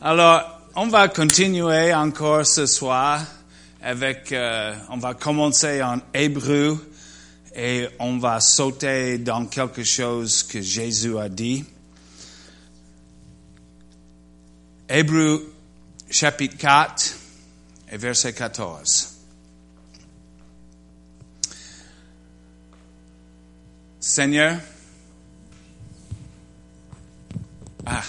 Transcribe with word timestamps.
Alors, 0.00 0.60
on 0.76 0.86
va 0.86 1.08
continuer 1.08 1.92
encore 1.92 2.46
ce 2.46 2.66
soir 2.66 3.20
avec, 3.82 4.30
euh, 4.30 4.72
on 4.90 4.98
va 4.98 5.14
commencer 5.14 5.82
en 5.82 5.98
hébreu 6.14 6.78
et 7.52 7.88
on 7.98 8.18
va 8.18 8.38
sauter 8.38 9.18
dans 9.18 9.46
quelque 9.46 9.82
chose 9.82 10.44
que 10.44 10.62
Jésus 10.62 11.18
a 11.18 11.28
dit. 11.28 11.64
Hébreu 14.88 15.52
chapitre 16.08 16.56
4 16.56 17.16
et 17.90 17.96
verset 17.96 18.34
14. 18.34 19.16
Seigneur, 23.98 24.60
ah, 27.84 28.00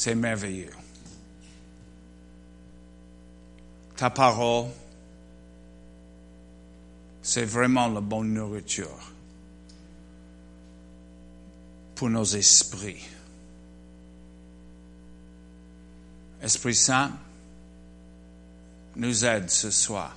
c'est 0.00 0.14
merveilleux. 0.14 0.72
Ta 3.98 4.08
parole, 4.08 4.70
c'est 7.20 7.44
vraiment 7.44 7.86
la 7.86 8.00
bonne 8.00 8.32
nourriture 8.32 9.12
pour 11.94 12.08
nos 12.08 12.24
esprits. 12.24 13.04
Esprit 16.40 16.74
Saint, 16.74 17.12
nous 18.96 19.22
aide 19.26 19.50
ce 19.50 19.70
soir. 19.70 20.16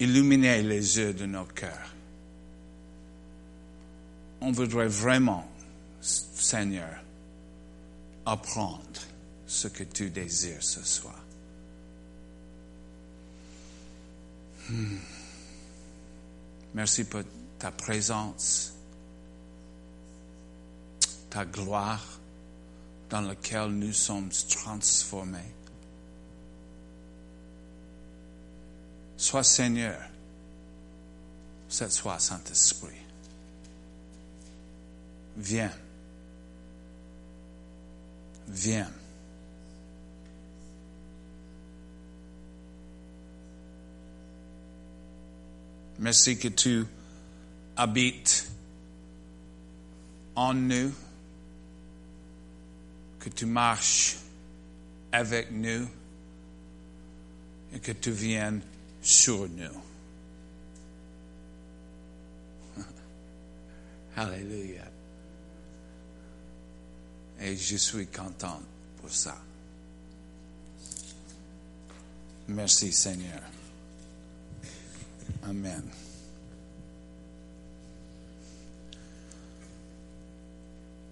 Illuminez 0.00 0.62
les 0.62 0.98
yeux 0.98 1.14
de 1.14 1.26
nos 1.26 1.44
cœurs. 1.44 1.94
On 4.40 4.50
voudrait 4.50 4.88
vraiment, 4.88 5.46
Seigneur, 6.42 7.02
apprendre 8.26 9.00
ce 9.46 9.68
que 9.68 9.84
tu 9.84 10.10
désires 10.10 10.62
ce 10.62 10.82
soir. 10.82 11.18
Hmm. 14.68 14.98
Merci 16.74 17.04
pour 17.04 17.22
ta 17.58 17.70
présence, 17.70 18.72
ta 21.30 21.44
gloire 21.44 22.18
dans 23.10 23.20
laquelle 23.20 23.70
nous 23.70 23.92
sommes 23.92 24.30
transformés. 24.48 25.38
Sois 29.16 29.44
Seigneur, 29.44 30.00
cette 31.68 31.92
soir 31.92 32.20
Saint-Esprit. 32.20 32.90
Viens. 35.36 35.70
Viens. 38.52 38.90
Merci 45.98 46.36
que 46.36 46.48
tu 46.48 46.84
habites 47.76 48.50
en 50.34 50.52
nous, 50.52 50.92
que 53.20 53.30
tu 53.30 53.46
marches 53.46 54.18
avec 55.12 55.50
nous 55.50 55.88
et 57.72 57.80
que 57.80 57.92
tu 57.92 58.10
viennes 58.10 58.60
sur 59.00 59.48
nous. 59.48 59.82
Alléluia. 64.16 64.91
Et 67.42 67.56
je 67.56 67.76
suis 67.76 68.06
content 68.06 68.60
pour 69.00 69.10
ça. 69.10 69.36
Merci 72.48 72.92
Seigneur. 72.92 73.42
Amen. 75.42 75.82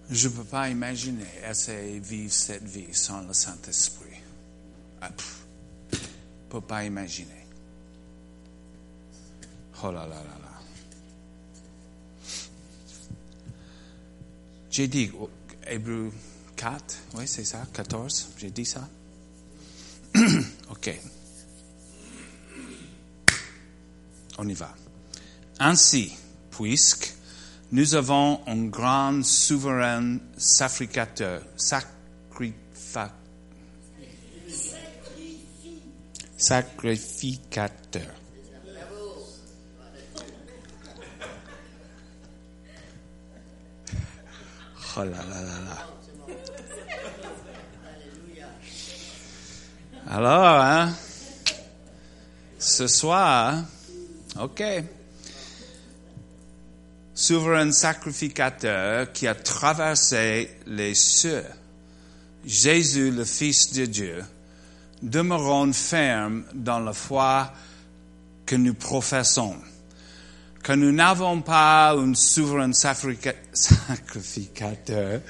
Je 0.09 0.29
ne 0.29 0.33
peux 0.33 0.45
pas 0.45 0.69
imaginer 0.69 1.27
essayer 1.49 1.99
de 1.99 2.05
vivre 2.05 2.33
cette 2.33 2.65
vie 2.65 2.93
sans 2.95 3.23
le 3.23 3.33
Saint-Esprit. 3.33 4.21
Je 5.03 5.07
ne 5.97 6.01
peux 6.49 6.61
pas 6.61 6.85
imaginer. 6.85 7.47
Oh 9.83 9.91
là 9.91 10.07
là 10.07 10.17
là 10.17 10.39
là. 10.43 10.51
J'ai 14.71 14.87
dit, 14.87 15.11
Hébreu 15.71 16.13
4, 16.57 16.99
oui, 17.15 17.29
c'est 17.29 17.45
ça, 17.45 17.65
14, 17.73 18.31
j'ai 18.39 18.51
dit 18.51 18.65
ça. 18.65 18.89
OK. 20.71 21.01
On 24.39 24.49
y 24.49 24.55
va. 24.55 24.75
Ainsi, 25.61 26.13
puisque 26.51 27.15
nous 27.71 27.95
avons 27.95 28.41
un 28.49 28.65
grand 28.65 29.25
souverain 29.25 30.19
sacrificateur, 30.37 31.43
sacrificateur, 31.57 33.13
sacrificateur. 36.37 38.20
Oh. 45.01 45.07
Alors, 50.09 50.61
hein, 50.61 50.93
ce 52.59 52.87
soir, 52.87 53.63
OK. 54.39 54.63
Souverain 57.15 57.71
sacrificateur 57.73 59.13
qui 59.13 59.27
a 59.27 59.35
traversé 59.35 60.51
les 60.67 60.95
cieux, 60.95 61.45
Jésus, 62.45 63.11
le 63.11 63.25
Fils 63.25 63.73
de 63.73 63.87
Dieu, 63.87 64.25
demeurons 65.03 65.73
fermes 65.73 66.45
dans 66.53 66.81
la 66.81 66.93
foi 66.93 67.53
que 68.45 68.57
nous 68.57 68.75
professons 68.75 69.57
que 70.63 70.73
nous 70.73 70.93
n'avons 70.93 71.41
pas 71.41 71.95
un 71.97 72.13
souverain 72.15 72.73
sacrificateur 72.73 75.21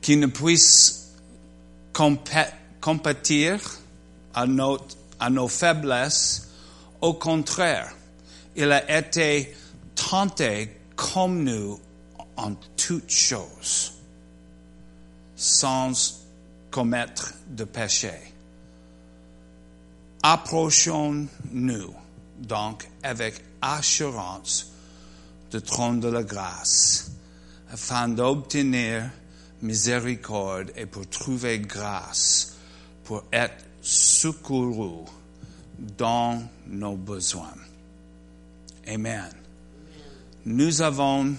qui 0.00 0.16
ne 0.16 0.26
puisse 0.26 1.12
compétir 1.92 3.60
à, 4.34 4.46
à 5.18 5.30
nos 5.30 5.48
faiblesses. 5.48 6.50
Au 7.00 7.14
contraire, 7.14 7.92
il 8.54 8.70
a 8.70 8.98
été 8.98 9.56
tenté 9.94 10.76
comme 10.94 11.42
nous 11.44 11.80
en 12.36 12.54
toutes 12.76 13.10
choses, 13.10 13.94
sans 15.36 16.20
commettre 16.70 17.32
de 17.48 17.64
péché. 17.64 18.12
Approchons-nous 20.22 21.94
donc 22.38 22.88
avec 23.02 23.42
assurance 23.60 24.72
du 25.50 25.60
trône 25.62 26.00
de 26.00 26.08
la 26.08 26.22
grâce, 26.22 27.10
afin 27.70 28.08
d'obtenir 28.08 29.10
miséricorde 29.62 30.72
et 30.76 30.86
pour 30.86 31.08
trouver 31.08 31.58
grâce, 31.60 32.56
pour 33.04 33.24
être 33.32 33.64
secouru 33.80 35.04
dans 35.78 36.42
nos 36.66 36.96
besoins. 36.96 37.54
Amen. 38.86 39.30
Nous 40.44 40.82
avons 40.82 41.34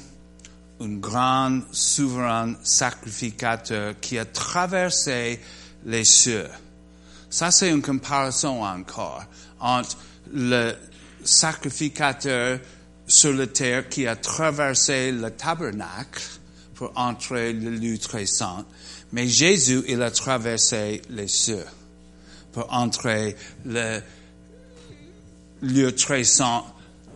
un 0.79 0.95
grand 0.97 1.61
souverain 1.71 2.55
sacrificateur 2.63 3.95
qui 3.99 4.17
a 4.19 4.25
traversé 4.25 5.39
les 5.85 6.03
cieux. 6.03 6.49
Ça, 7.29 7.51
c'est 7.51 7.69
une 7.69 7.81
comparaison 7.81 8.63
encore 8.63 9.23
entre 9.59 9.97
le 10.33 10.73
sacrificateur 11.23 12.59
sur 13.05 13.33
la 13.33 13.47
terre 13.47 13.89
qui 13.89 14.07
a 14.07 14.15
traversé 14.15 15.11
le 15.11 15.31
tabernacle 15.31 16.23
pour 16.75 16.91
entrer 16.95 17.53
le 17.53 17.71
lieu 17.71 17.97
très 17.97 18.25
saint. 18.25 18.65
Mais 19.11 19.27
Jésus, 19.27 19.83
il 19.87 20.01
a 20.01 20.11
traversé 20.11 21.01
les 21.09 21.27
cieux 21.27 21.65
pour 22.51 22.71
entrer 22.73 23.35
le 23.65 24.01
lieu 25.61 25.95
très 25.95 26.23
saint 26.23 26.63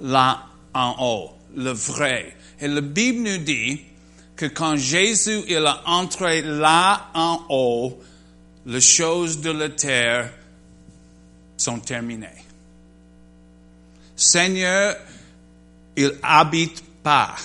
là 0.01 0.45
en 0.73 0.95
haut, 0.99 1.31
le 1.55 1.71
vrai. 1.71 2.35
Et 2.59 2.67
la 2.67 2.81
Bible 2.81 3.29
nous 3.29 3.37
dit 3.37 3.81
que 4.35 4.45
quand 4.45 4.75
Jésus, 4.77 5.41
il 5.47 5.65
a 5.65 5.81
entré 5.85 6.41
là 6.41 7.09
en 7.13 7.41
haut, 7.49 7.99
les 8.65 8.81
choses 8.81 9.41
de 9.41 9.51
la 9.51 9.69
terre 9.69 10.31
sont 11.57 11.79
terminées. 11.79 12.27
Seigneur, 14.21 14.95
il 15.95 16.13
habite 16.21 16.83
pas 17.01 17.35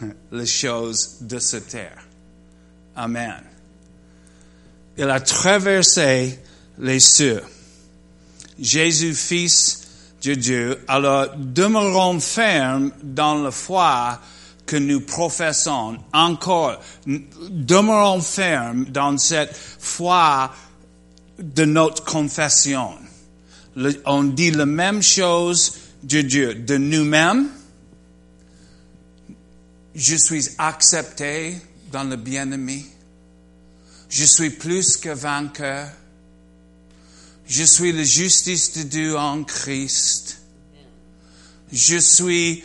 les 0.32 0.46
choses 0.46 1.18
de 1.20 1.38
cette 1.38 1.68
terre. 1.68 2.02
Amen. 2.96 3.42
Il 4.96 5.10
a 5.10 5.20
traversé 5.20 6.38
les 6.78 7.00
cieux. 7.00 7.42
Jésus, 8.58 9.14
Fils 9.14 9.82
de 10.22 10.34
Dieu, 10.34 10.84
alors 10.88 11.28
demeurons 11.36 12.18
fermes 12.18 12.90
dans 13.02 13.34
la 13.34 13.50
foi 13.50 14.18
que 14.64 14.76
nous 14.76 15.02
professons. 15.02 15.98
Encore, 16.14 16.80
demeurons 17.06 18.22
fermes 18.22 18.86
dans 18.86 19.18
cette 19.18 19.54
foi 19.54 20.50
de 21.38 21.66
notre 21.66 22.02
confession. 22.04 22.94
on 24.06 24.24
dit 24.24 24.50
la 24.50 24.64
même 24.64 25.02
chose 25.02 25.85
de 26.06 26.22
Dieu, 26.22 26.54
de 26.54 26.76
nous-mêmes. 26.76 27.48
Je 29.94 30.14
suis 30.14 30.48
accepté 30.58 31.56
dans 31.90 32.04
le 32.04 32.16
bien-aimé. 32.16 32.86
Je 34.08 34.24
suis 34.24 34.50
plus 34.50 34.96
que 34.96 35.08
vainqueur. 35.08 35.90
Je 37.48 37.64
suis 37.64 37.92
la 37.92 38.04
justice 38.04 38.72
de 38.74 38.82
Dieu 38.84 39.18
en 39.18 39.42
Christ. 39.42 40.40
Je 41.72 41.98
suis 41.98 42.62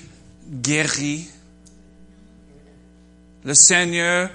guéri. 0.47 1.27
Le 3.43 3.55
Seigneur, 3.55 4.29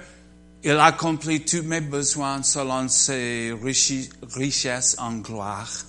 il 0.63 0.77
accomplit 0.79 1.45
tous 1.45 1.61
mes 1.61 1.79
besoins 1.81 2.43
selon 2.43 2.89
ses 2.89 3.53
richesses 4.33 4.95
en 4.99 5.17
gloire. 5.17 5.85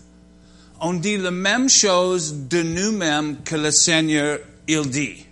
On 0.80 0.94
dit 0.94 1.16
la 1.16 1.30
même 1.30 1.68
chose 1.68 2.34
de 2.48 2.62
nous-mêmes 2.62 3.42
que 3.42 3.56
le 3.56 3.70
Seigneur, 3.70 4.38
il 4.68 4.88
dit. 4.88 5.24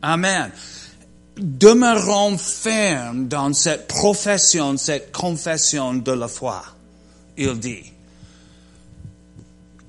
Amen. 0.00 0.50
Demeurons 1.36 2.38
fermes 2.38 3.28
dans 3.28 3.52
cette 3.52 3.88
profession, 3.88 4.76
cette 4.76 5.12
confession 5.12 5.94
de 5.94 6.12
la 6.12 6.28
foi, 6.28 6.62
il 7.36 7.58
dit. 7.58 7.92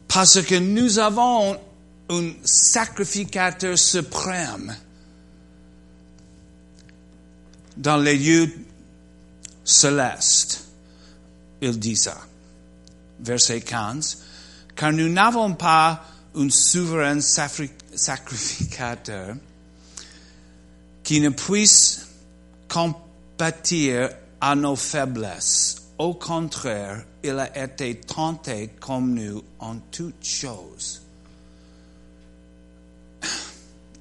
Parce 0.08 0.42
que 0.42 0.56
nous 0.56 1.00
avons 1.00 1.58
un 2.10 2.32
sacrificateur 2.44 3.78
suprême 3.78 4.76
dans 7.78 7.98
les 7.98 8.18
lieux 8.18 8.52
célestes. 9.64 10.66
Il 11.62 11.80
dit 11.80 11.96
ça. 11.96 12.18
Verset 13.20 13.62
15. 13.62 14.18
Car 14.76 14.92
nous 14.92 15.10
n'avons 15.10 15.54
pas 15.54 16.04
un 16.36 16.50
souverain 16.50 17.22
sacrificateur 17.22 19.36
qui 21.04 21.22
ne 21.22 21.30
puisse 21.30 22.08
compatir 22.68 24.10
à 24.42 24.56
nos 24.56 24.76
faiblesses. 24.76 25.78
Au 25.98 26.16
contraire, 26.16 27.06
il 27.24 27.38
a 27.38 27.64
été 27.64 27.96
tenté 27.96 28.72
comme 28.80 29.14
nous 29.14 29.44
en 29.60 29.78
toutes 29.92 30.26
choses. 30.26 31.02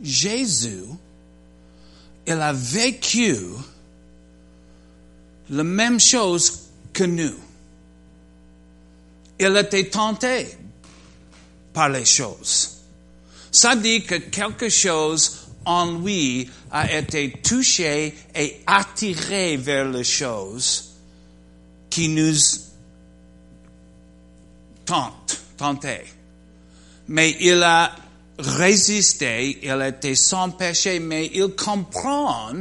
Jésus 0.02 0.84
il 2.26 2.40
a 2.40 2.52
vécu 2.52 3.36
la 5.50 5.64
même 5.64 5.98
chose 5.98 6.68
que 6.92 7.04
nous. 7.04 7.34
Il 9.44 9.56
été 9.56 9.90
tenté 9.90 10.46
par 11.72 11.88
les 11.88 12.04
choses. 12.04 12.78
Ça 13.50 13.74
dit 13.74 14.04
que 14.04 14.14
quelque 14.14 14.68
chose 14.68 15.48
en 15.64 15.98
lui 15.98 16.48
a 16.70 16.96
été 16.96 17.32
touché 17.42 18.14
et 18.36 18.60
attiré 18.64 19.56
vers 19.56 19.88
les 19.88 20.04
choses 20.04 20.92
qui 21.90 22.08
nous 22.08 22.36
tentent, 24.84 25.40
tentés. 25.56 26.04
Mais 27.08 27.36
il 27.40 27.64
a 27.64 27.96
résister, 28.38 29.58
il 29.60 29.82
était 29.82 30.14
sans 30.14 30.50
péché, 30.50 31.00
mais 31.00 31.32
il 31.34 31.48
comprend 31.56 32.52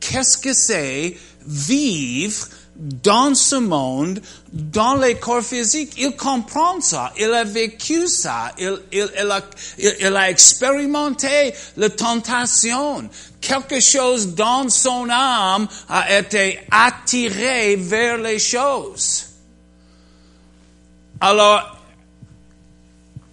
qu'est-ce 0.00 0.36
que 0.36 0.52
c'est 0.52 1.16
vivre 1.46 2.48
dans 2.78 3.34
ce 3.34 3.56
monde, 3.56 4.22
dans 4.52 4.94
les 4.94 5.16
corps 5.16 5.42
physiques. 5.42 5.94
Il 5.98 6.14
comprend 6.16 6.80
ça, 6.80 7.12
il 7.18 7.32
a 7.32 7.42
vécu 7.42 8.06
ça, 8.06 8.52
il, 8.58 8.78
il, 8.92 10.16
a 10.16 10.30
expérimenté 10.30 11.52
la 11.76 11.90
tentation. 11.90 13.10
Quelque 13.40 13.80
chose 13.80 14.34
dans 14.34 14.68
son 14.68 15.08
âme 15.10 15.66
a 15.88 16.18
été 16.18 16.60
attiré 16.70 17.76
vers 17.76 18.18
les 18.18 18.38
choses. 18.38 19.24
Alors, 21.20 21.76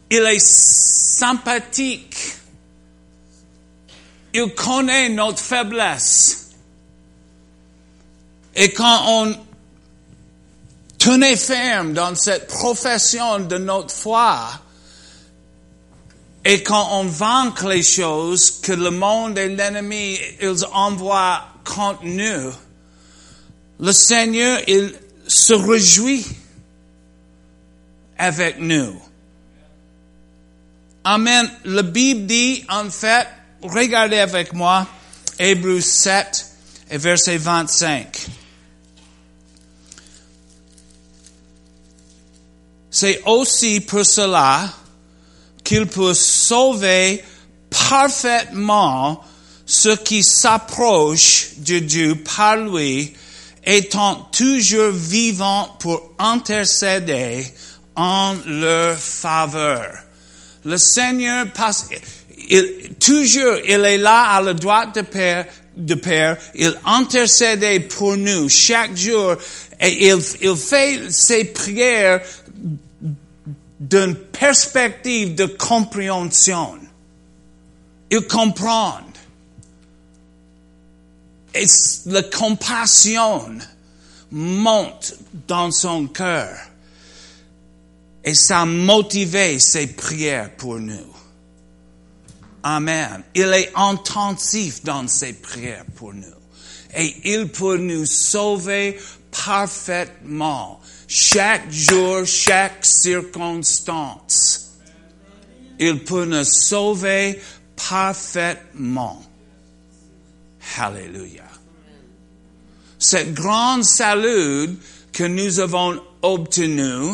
il 0.09 0.21
est 0.21 0.39
sympathique. 0.39 2.17
Il 4.33 4.53
connaît 4.55 5.09
notre 5.09 5.39
faiblesse. 5.39 6.44
Et 8.55 8.71
quand 8.71 9.01
on 9.07 9.35
tenait 10.97 11.35
ferme 11.35 11.93
dans 11.93 12.15
cette 12.15 12.47
profession 12.47 13.39
de 13.39 13.57
notre 13.57 13.93
foi, 13.93 14.49
et 16.45 16.61
quand 16.61 16.99
on 16.99 17.05
vaincre 17.05 17.67
les 17.67 17.81
choses 17.81 18.59
que 18.61 18.71
le 18.71 18.91
monde 18.91 19.37
et 19.37 19.49
l'ennemi, 19.49 20.17
ils 20.41 20.65
envoient 20.73 21.43
contre 21.63 22.03
nous, 22.03 22.51
le 23.79 23.91
Seigneur, 23.91 24.61
il 24.67 24.93
se 25.27 25.53
réjouit 25.53 26.25
avec 28.17 28.59
nous. 28.59 29.01
Amen. 31.03 31.49
La 31.65 31.81
Bible 31.81 32.25
dit, 32.25 32.63
en 32.69 32.89
fait, 32.89 33.27
regardez 33.61 34.19
avec 34.19 34.53
moi, 34.53 34.87
Hébreux 35.37 35.81
7 35.81 36.45
et 36.91 36.97
verset 36.97 37.37
25. 37.37 38.27
C'est 42.95 43.23
aussi 43.25 43.81
pour 43.81 44.05
cela 44.05 44.71
qu'il 45.65 45.85
peut 45.85 46.13
sauver 46.13 47.21
parfaitement 47.69 49.21
ceux 49.65 49.97
qui 49.97 50.23
s'approchent 50.23 51.55
de 51.57 51.79
Dieu 51.79 52.15
par 52.15 52.55
lui, 52.55 53.13
étant 53.65 54.29
toujours 54.31 54.93
vivants 54.93 55.75
pour 55.77 56.13
intercéder 56.19 57.45
en 57.97 58.33
leur 58.45 58.97
faveur. 58.97 59.85
Le 60.63 60.77
Seigneur 60.77 61.51
passe, 61.51 61.89
il, 62.47 62.93
toujours, 62.97 63.57
il 63.67 63.83
est 63.83 63.97
là 63.97 64.35
à 64.35 64.41
la 64.41 64.53
droite 64.53 64.95
de 64.95 65.01
Père, 65.01 65.45
de 65.75 65.95
Père, 65.95 66.37
il 66.55 66.73
intercède 66.85 67.89
pour 67.89 68.15
nous 68.15 68.47
chaque 68.47 68.95
jour 68.95 69.35
et 69.81 70.07
il, 70.07 70.19
il 70.41 70.55
fait 70.55 71.11
ses 71.11 71.43
prières 71.43 72.21
d'une 73.79 74.15
perspective 74.15 75.35
de 75.35 75.45
compréhension. 75.45 76.75
Il 78.09 78.21
comprend. 78.27 78.99
Et 81.53 81.65
la 82.07 82.23
compassion 82.23 83.57
monte 84.31 85.15
dans 85.47 85.71
son 85.71 86.07
cœur. 86.07 86.57
Et 88.23 88.33
ça 88.33 88.61
a 88.61 88.65
motivé 88.65 89.59
ses 89.59 89.87
prières 89.87 90.55
pour 90.55 90.79
nous. 90.79 91.13
Amen. 92.63 93.23
Il 93.35 93.53
est 93.53 93.71
intensif 93.75 94.83
dans 94.83 95.07
ses 95.07 95.33
prières 95.33 95.85
pour 95.95 96.13
nous. 96.13 96.25
Et 96.97 97.15
il 97.23 97.47
peut 97.49 97.77
nous 97.77 98.05
sauver 98.05 98.99
parfaitement. 99.31 100.79
Chaque 101.07 101.71
jour, 101.71 102.25
chaque 102.25 102.83
circonstance. 102.85 104.61
Il 105.79 106.03
peut 106.03 106.25
nous 106.25 106.43
sauver 106.43 107.39
parfaitement. 107.75 109.21
Hallelujah. 110.77 111.43
Cette 112.97 113.33
grande 113.33 113.83
salut 113.83 114.77
que 115.13 115.23
nous 115.25 115.59
avons 115.59 116.01
obtenu, 116.21 117.13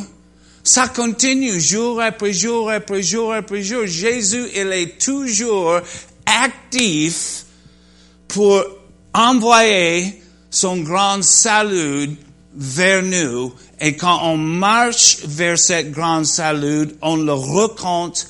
ça 0.64 0.88
continue 0.88 1.60
jour 1.60 2.02
après 2.02 2.34
jour 2.34 2.70
après 2.72 3.02
jour 3.02 3.34
après 3.34 3.62
jour. 3.62 3.86
Jésus, 3.88 4.48
il 4.56 4.72
est 4.72 5.02
toujours 5.02 5.82
actif 6.26 7.46
pour 8.28 8.64
envoyer 9.14 10.22
son 10.50 10.78
grand 10.78 11.24
salut 11.24 12.16
vers 12.54 13.04
nous. 13.04 13.54
Et 13.80 13.96
quand 13.96 14.20
on 14.24 14.38
marche 14.38 15.26
vers 15.26 15.58
cette 15.58 15.92
grand 15.92 16.24
salut, 16.24 16.90
on 17.02 17.16
le 17.18 17.34
raconte 17.34 18.28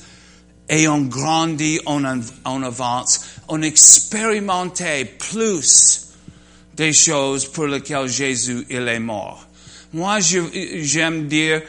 et 0.68 0.88
on 0.88 1.02
grandit, 1.02 1.80
on, 1.86 2.04
avance. 2.04 3.20
on 3.48 3.62
expérimentait 3.62 5.04
plus 5.04 6.08
des 6.74 6.92
choses 6.92 7.44
pour 7.46 7.66
lesquelles 7.66 8.08
Jésus 8.08 8.66
il 8.70 8.88
est 8.88 9.00
mort. 9.00 9.46
Moi, 9.92 10.20
j'aime 10.20 11.26
dire, 11.26 11.62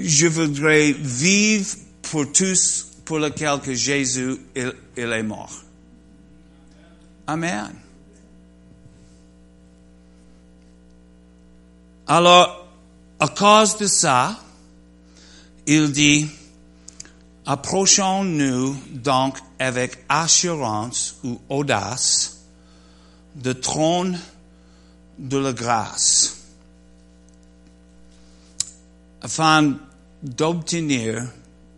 je 0.00 0.26
voudrais 0.28 0.92
vivre 0.92 1.76
pour 2.02 2.30
tous 2.30 2.86
pour 3.04 3.18
lesquels 3.18 3.60
que 3.60 3.74
Jésus 3.74 4.36
il 4.54 4.72
est 4.96 5.22
mort. 5.22 5.64
Amen. 7.26 7.83
Alors, 12.06 12.66
à 13.18 13.28
cause 13.28 13.78
de 13.78 13.86
ça, 13.86 14.38
il 15.66 15.90
dit, 15.90 16.28
approchons-nous 17.46 18.76
donc 18.90 19.38
avec 19.58 20.04
assurance 20.10 21.16
ou 21.24 21.40
audace 21.48 22.42
de 23.36 23.54
trône 23.54 24.18
de 25.18 25.38
la 25.38 25.54
grâce, 25.54 26.36
afin 29.22 29.74
d'obtenir 30.22 31.26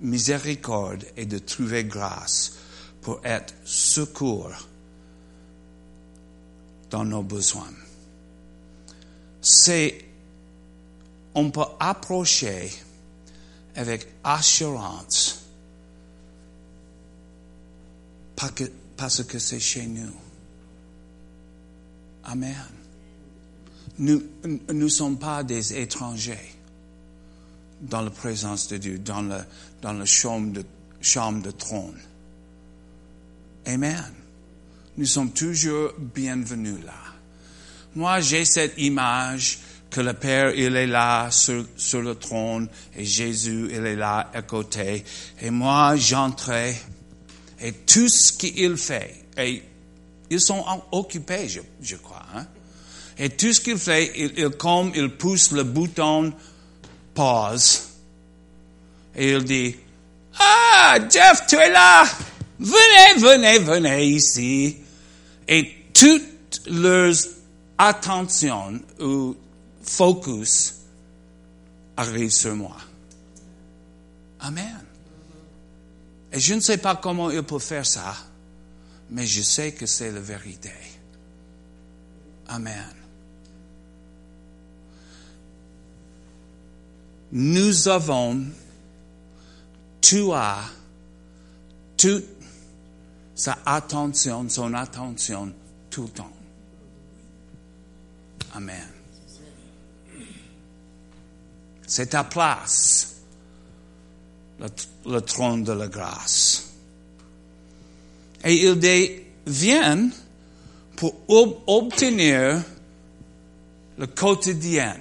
miséricorde 0.00 1.04
et 1.16 1.26
de 1.26 1.38
trouver 1.38 1.84
grâce 1.84 2.54
pour 3.00 3.20
être 3.24 3.54
secours 3.64 4.50
dans 6.90 7.04
nos 7.04 7.22
besoins. 7.22 7.72
On 11.36 11.50
peut 11.50 11.60
approcher 11.78 12.72
avec 13.76 14.08
assurance 14.24 15.44
parce 18.96 19.22
que 19.22 19.38
c'est 19.38 19.60
chez 19.60 19.86
nous. 19.86 20.14
Amen. 22.24 22.56
Nous 23.98 24.22
ne 24.68 24.88
sommes 24.88 25.18
pas 25.18 25.42
des 25.42 25.74
étrangers 25.74 26.54
dans 27.82 28.00
la 28.00 28.10
présence 28.10 28.68
de 28.68 28.78
Dieu, 28.78 28.98
dans 28.98 29.22
dans 29.82 29.92
la 29.92 30.04
de, 30.04 30.64
chambre 31.02 31.42
de 31.42 31.50
trône. 31.50 32.00
Amen. 33.66 34.12
Nous 34.96 35.06
sommes 35.06 35.32
toujours 35.32 35.92
bienvenus 35.98 36.82
là. 36.84 36.94
Moi, 37.94 38.20
j'ai 38.20 38.44
cette 38.46 38.78
image 38.78 39.60
que 39.90 40.00
le 40.00 40.12
Père, 40.12 40.54
il 40.54 40.76
est 40.76 40.86
là 40.86 41.30
sur, 41.30 41.64
sur 41.76 42.02
le 42.02 42.14
trône 42.14 42.68
et 42.96 43.04
Jésus, 43.04 43.68
il 43.70 43.86
est 43.86 43.96
là 43.96 44.30
à 44.34 44.42
côté. 44.42 45.04
Et 45.40 45.50
moi, 45.50 45.96
j'entrais 45.96 46.76
et 47.60 47.72
tout 47.72 48.08
ce 48.08 48.32
qu'il 48.32 48.76
fait, 48.76 49.24
et 49.38 49.62
ils 50.28 50.40
sont 50.40 50.64
occupés, 50.92 51.48
je, 51.48 51.60
je 51.80 51.96
crois, 51.96 52.26
hein? 52.34 52.46
Et 53.18 53.30
tout 53.30 53.50
ce 53.50 53.62
qu'il 53.62 53.78
fait, 53.78 54.12
il, 54.14 54.32
il, 54.36 54.50
comme 54.50 54.92
il 54.94 55.08
pousse 55.08 55.52
le 55.52 55.62
bouton 55.62 56.34
pause, 57.14 57.88
et 59.14 59.32
il 59.32 59.44
dit, 59.44 59.74
ah, 60.38 60.98
Jeff, 61.10 61.46
tu 61.46 61.56
es 61.56 61.70
là! 61.70 62.04
Venez, 62.58 63.20
venez, 63.20 63.58
venez 63.58 64.04
ici. 64.06 64.76
Et 65.48 65.70
toute 65.92 66.62
leur 66.66 67.14
attention 67.78 68.80
ou 69.00 69.36
focus 69.86 70.74
arrive 71.96 72.30
sur 72.30 72.54
moi. 72.54 72.76
Amen. 74.40 74.84
Et 76.32 76.40
je 76.40 76.54
ne 76.54 76.60
sais 76.60 76.78
pas 76.78 76.96
comment 76.96 77.30
il 77.30 77.42
peut 77.42 77.58
faire 77.58 77.86
ça, 77.86 78.14
mais 79.10 79.26
je 79.26 79.42
sais 79.42 79.72
que 79.72 79.86
c'est 79.86 80.12
la 80.12 80.20
vérité. 80.20 80.72
Amen. 82.48 82.92
Nous 87.32 87.88
avons, 87.88 88.44
tu 90.00 90.32
as, 90.32 90.64
toute 91.96 92.24
sa 93.34 93.58
attention, 93.66 94.48
son 94.48 94.74
attention 94.74 95.52
tout 95.90 96.04
le 96.04 96.08
temps. 96.08 96.32
Amen. 98.54 98.95
C'est 101.86 102.06
ta 102.06 102.24
place 102.24 103.16
le, 105.04 105.20
trône 105.20 105.64
de 105.64 105.72
la 105.72 105.88
grâce. 105.88 106.70
Et 108.44 108.66
ils 108.66 109.22
viennent 109.46 110.10
pour 110.96 111.14
obtenir 111.66 112.62
le 113.98 114.06
quotidien, 114.06 114.96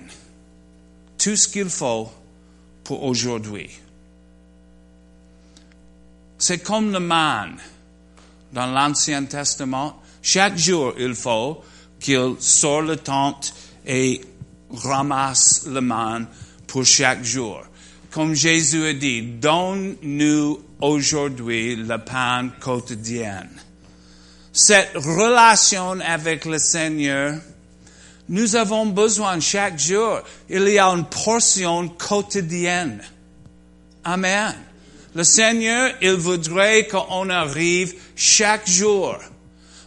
tout 1.17 1.35
ce 1.35 1.47
qu'il 1.47 1.69
faut 1.69 2.11
pour 2.83 3.03
aujourd'hui. 3.03 3.69
C'est 6.37 6.59
comme 6.59 6.91
le 6.91 6.99
man 6.99 7.55
dans 8.51 8.67
l'Ancien 8.67 9.25
Testament. 9.25 10.01
Chaque 10.21 10.57
jour, 10.57 10.93
il 10.97 11.15
faut 11.15 11.63
qu'il 11.99 12.35
sorte 12.39 12.87
le 12.87 12.97
tente 12.97 13.53
et 13.85 14.21
ramasse 14.71 15.65
le 15.65 15.81
man 15.81 16.27
pour 16.75 16.85
chaque 16.85 17.23
jour 17.23 17.61
comme 18.11 18.33
Jésus 18.33 18.85
a 18.85 18.93
dit, 18.93 19.21
donne-nous 19.21 20.61
aujourd'hui 20.81 21.77
le 21.77 21.97
pain 21.97 22.49
quotidien. 22.59 23.43
Cette 24.51 24.91
relation 24.95 26.01
avec 26.01 26.43
le 26.43 26.57
Seigneur, 26.57 27.39
nous 28.27 28.57
avons 28.57 28.87
besoin 28.87 29.39
chaque 29.39 29.79
jour. 29.79 30.19
Il 30.49 30.67
y 30.67 30.77
a 30.77 30.87
une 30.87 31.05
portion 31.05 31.87
quotidienne. 31.87 33.01
Amen. 34.03 34.53
Le 35.13 35.23
Seigneur, 35.23 35.91
il 36.01 36.15
voudrait 36.15 36.87
qu'on 36.87 37.29
arrive 37.29 37.93
chaque 38.17 38.69
jour. 38.69 39.17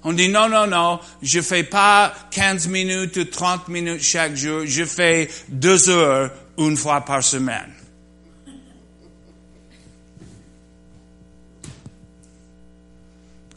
On 0.05 0.15
dit 0.15 0.31
non, 0.31 0.49
non, 0.49 0.67
non, 0.67 1.01
je 1.21 1.43
fais 1.43 1.65
pas 1.65 2.15
15 2.31 2.69
minutes 2.69 3.17
ou 3.19 3.25
30 3.25 3.69
minutes 3.69 4.03
chaque 4.03 4.37
jour, 4.37 4.63
je 4.65 4.87
fais 4.87 5.29
deux 5.51 5.91
heures 5.91 6.31
une 6.59 6.77
fois 6.77 7.01
par 7.01 7.23
semaine. 7.23 7.73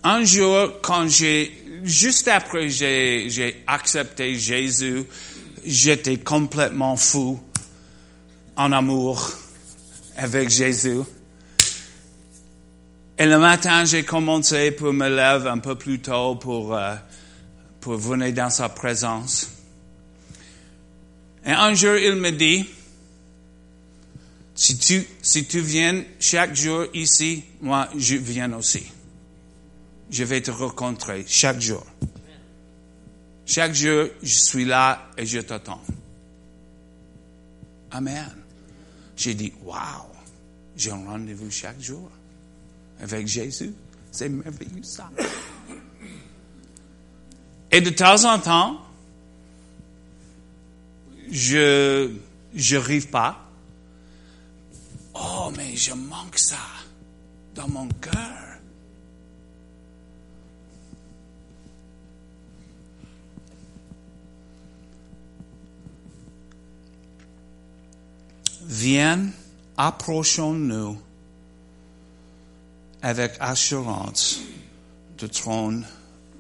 un 0.04 0.24
jour, 0.24 0.82
quand 0.82 1.08
j'ai, 1.08 1.52
juste 1.84 2.28
après 2.28 2.70
j'ai, 2.70 3.30
j'ai 3.30 3.64
accepté 3.68 4.36
Jésus, 4.36 5.04
j'étais 5.66 6.18
complètement 6.18 6.96
fou 6.96 7.40
en 8.56 8.72
amour 8.72 9.32
avec 10.18 10.50
Jésus. 10.50 11.02
Et 13.18 13.26
le 13.28 13.38
matin, 13.38 13.86
j'ai 13.86 14.04
commencé 14.04 14.72
pour 14.72 14.94
me 14.94 15.08
lever 15.08 15.50
un 15.50 15.60
peu 15.60 15.76
plus 15.76 16.00
tôt 16.00 16.36
pour, 16.36 16.76
euh, 16.76 16.96
pour 17.80 17.96
venir 17.98 18.34
dans 18.34 18.50
sa 18.50 18.70
présence. 18.70 19.52
Et 21.46 21.52
un 21.52 21.74
jour, 21.76 21.96
il 21.98 22.16
me 22.16 22.32
dit, 22.32 22.68
si 24.62 25.46
tu, 25.48 25.60
viens 25.60 26.04
chaque 26.20 26.56
jour 26.56 26.86
ici, 26.94 27.44
moi, 27.62 27.90
je 27.98 28.16
viens 28.16 28.54
aussi 28.54 28.84
je 30.12 30.26
vais 30.26 30.42
te 30.42 30.52
rencontrer 30.52 31.24
chaque 31.26 31.62
jour. 31.62 31.86
Chaque 33.46 33.74
jour, 33.74 34.08
je 34.22 34.36
suis 34.36 34.66
là 34.66 35.10
et 35.18 35.26
je 35.26 35.40
t'attends. 35.40 35.82
Amen. 37.90 38.30
J'ai 39.16 39.34
dit, 39.34 39.54
wow, 39.64 40.06
j'ai 40.76 40.92
un 40.92 41.06
rendez-vous 41.06 41.50
chaque 41.50 41.80
jour 41.82 42.10
avec 43.02 43.28
Jésus. 43.28 43.74
C'est 44.12 44.30
merveilleux 44.30 44.84
ça. 44.84 45.10
Et 47.72 47.80
de 47.80 47.90
temps 47.90 48.26
en 48.26 48.38
temps, 48.38 48.82
je, 51.32 52.12
je 52.54 52.76
rive 52.76 53.08
pas. 53.08 53.50
Oh, 55.24 55.52
mais 55.56 55.76
je 55.76 55.94
manque 55.94 56.40
ça 56.40 56.58
dans 57.54 57.68
mon 57.68 57.88
cœur. 57.88 58.52
viens, 68.72 69.30
approchons-nous 69.78 70.98
avec 73.02 73.34
assurance 73.40 74.40
du 75.18 75.28
trône 75.30 75.86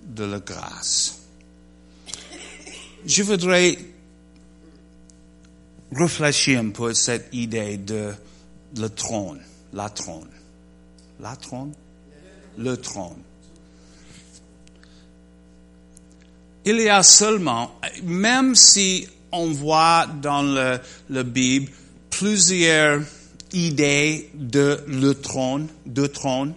de 0.05 0.23
la 0.23 0.39
grâce. 0.39 1.19
Je 3.05 3.23
voudrais 3.23 3.77
réfléchir 5.91 6.61
un 6.61 6.69
peu 6.69 6.89
à 6.89 6.93
cette 6.93 7.29
idée 7.33 7.77
de 7.77 8.13
le 8.77 8.89
trône, 8.89 9.41
la 9.73 9.89
trône. 9.89 10.29
La 11.19 11.35
trône? 11.35 11.73
Le 12.57 12.77
trône. 12.77 13.23
il 16.65 16.79
y 16.79 16.89
a 16.89 17.03
seulement, 17.03 17.71
même 18.03 18.55
si 18.55 19.07
on 19.31 19.47
voit 19.47 20.05
dans 20.21 20.43
le, 20.43 20.79
le 21.09 21.23
Bible 21.23 21.71
plusieurs 22.09 23.01
idées 23.53 24.29
de 24.33 24.79
le 24.87 25.13
trône, 25.13 25.67
de 25.85 26.05
trône, 26.07 26.53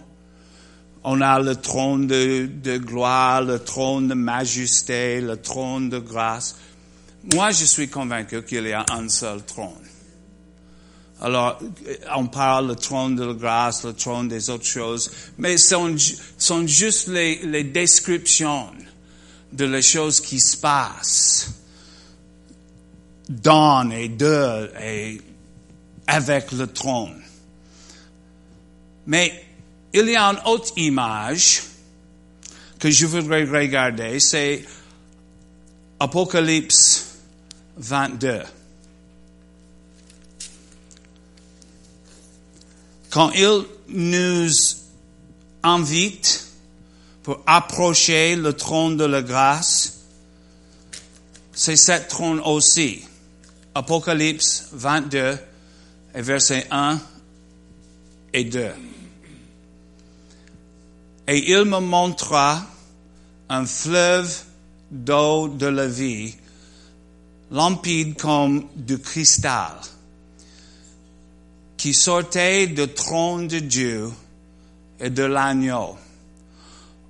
on 1.03 1.21
a 1.21 1.39
le 1.39 1.55
trône 1.55 2.07
de, 2.07 2.47
de, 2.47 2.77
gloire, 2.77 3.41
le 3.41 3.59
trône 3.59 4.07
de 4.07 4.13
majesté, 4.13 5.21
le 5.21 5.37
trône 5.37 5.89
de 5.89 5.99
grâce. 5.99 6.55
Moi, 7.33 7.51
je 7.51 7.65
suis 7.65 7.89
convaincu 7.89 8.43
qu'il 8.43 8.65
y 8.65 8.73
a 8.73 8.85
un 8.91 9.07
seul 9.09 9.43
trône. 9.43 9.73
Alors, 11.21 11.59
on 12.15 12.27
parle 12.27 12.67
le 12.67 12.75
trône 12.75 13.15
de 13.15 13.23
la 13.23 13.33
grâce, 13.33 13.85
le 13.85 13.93
trône 13.93 14.27
des 14.27 14.49
autres 14.49 14.65
choses, 14.65 15.09
mais 15.37 15.57
ce 15.57 15.69
sont, 15.69 15.95
sont 16.37 16.67
juste 16.67 17.07
les, 17.07 17.45
les 17.45 17.63
descriptions 17.63 18.67
de 19.53 19.65
les 19.65 19.81
choses 19.81 20.19
qui 20.19 20.39
se 20.39 20.57
passent 20.57 21.53
dans 23.29 23.89
et 23.91 24.09
de 24.09 24.71
et 24.81 25.21
avec 26.07 26.51
le 26.51 26.67
trône. 26.67 27.21
Mais 29.07 29.45
il 29.93 30.09
y 30.09 30.15
a 30.15 30.23
une 30.23 30.41
autre 30.45 30.73
image 30.77 31.63
que 32.79 32.91
je 32.91 33.05
voudrais 33.05 33.45
regarder, 33.45 34.19
c'est 34.19 34.65
Apocalypse 35.99 37.19
22. 37.77 38.41
Quand 43.15 43.31
il 43.31 43.63
nous 43.87 44.51
invite 45.63 46.47
pour 47.23 47.39
approcher 47.47 48.35
le 48.35 48.51
trône 48.51 48.97
de 48.97 49.05
la 49.05 49.21
grâce, 49.21 50.01
c'est 51.53 51.77
cet 51.77 52.09
trône 52.09 52.41
aussi. 52.41 53.05
Apocalypse 53.73 54.67
22 54.73 55.37
et 56.13 56.21
versets 56.21 56.67
1 56.69 56.99
et 58.33 58.43
2. 58.43 58.71
Et 61.29 61.51
il 61.53 61.63
me 61.63 61.79
montra 61.79 62.65
un 63.47 63.65
fleuve 63.65 64.43
d'eau 64.91 65.47
de 65.47 65.67
la 65.67 65.87
vie, 65.87 66.35
limpide 67.49 68.17
comme 68.17 68.67
du 68.75 68.99
cristal, 68.99 69.79
qui 71.85 71.93
sortait 71.93 72.65
du 72.65 72.87
trône 72.87 73.47
de 73.47 73.59
Dieu 73.59 74.09
et 74.99 75.11
de 75.11 75.21
l'agneau. 75.21 75.95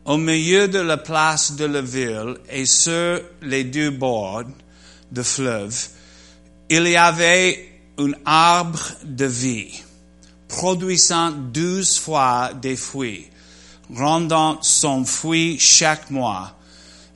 Au 0.03 0.17
milieu 0.17 0.67
de 0.67 0.79
la 0.79 0.97
place 0.97 1.55
de 1.55 1.63
la 1.63 1.79
ville 1.79 2.35
et 2.49 2.65
sur 2.65 3.21
les 3.41 3.63
deux 3.63 3.91
bords 3.91 4.43
du 5.09 5.23
fleuve, 5.23 5.87
il 6.69 6.89
y 6.89 6.97
avait 6.97 7.69
un 7.99 8.11
arbre 8.25 8.83
de 9.05 9.23
vie, 9.23 9.81
produisant 10.49 11.31
douze 11.31 11.97
fois 11.97 12.51
des 12.53 12.75
fruits, 12.75 13.29
rendant 13.93 14.61
son 14.61 15.05
fruit 15.05 15.57
chaque 15.57 16.11
mois, 16.11 16.53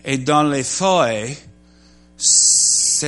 et 0.06 0.18
dans 0.18 0.44
les 0.44 0.64
feuilles 0.64 1.36
servaient, 2.16 3.04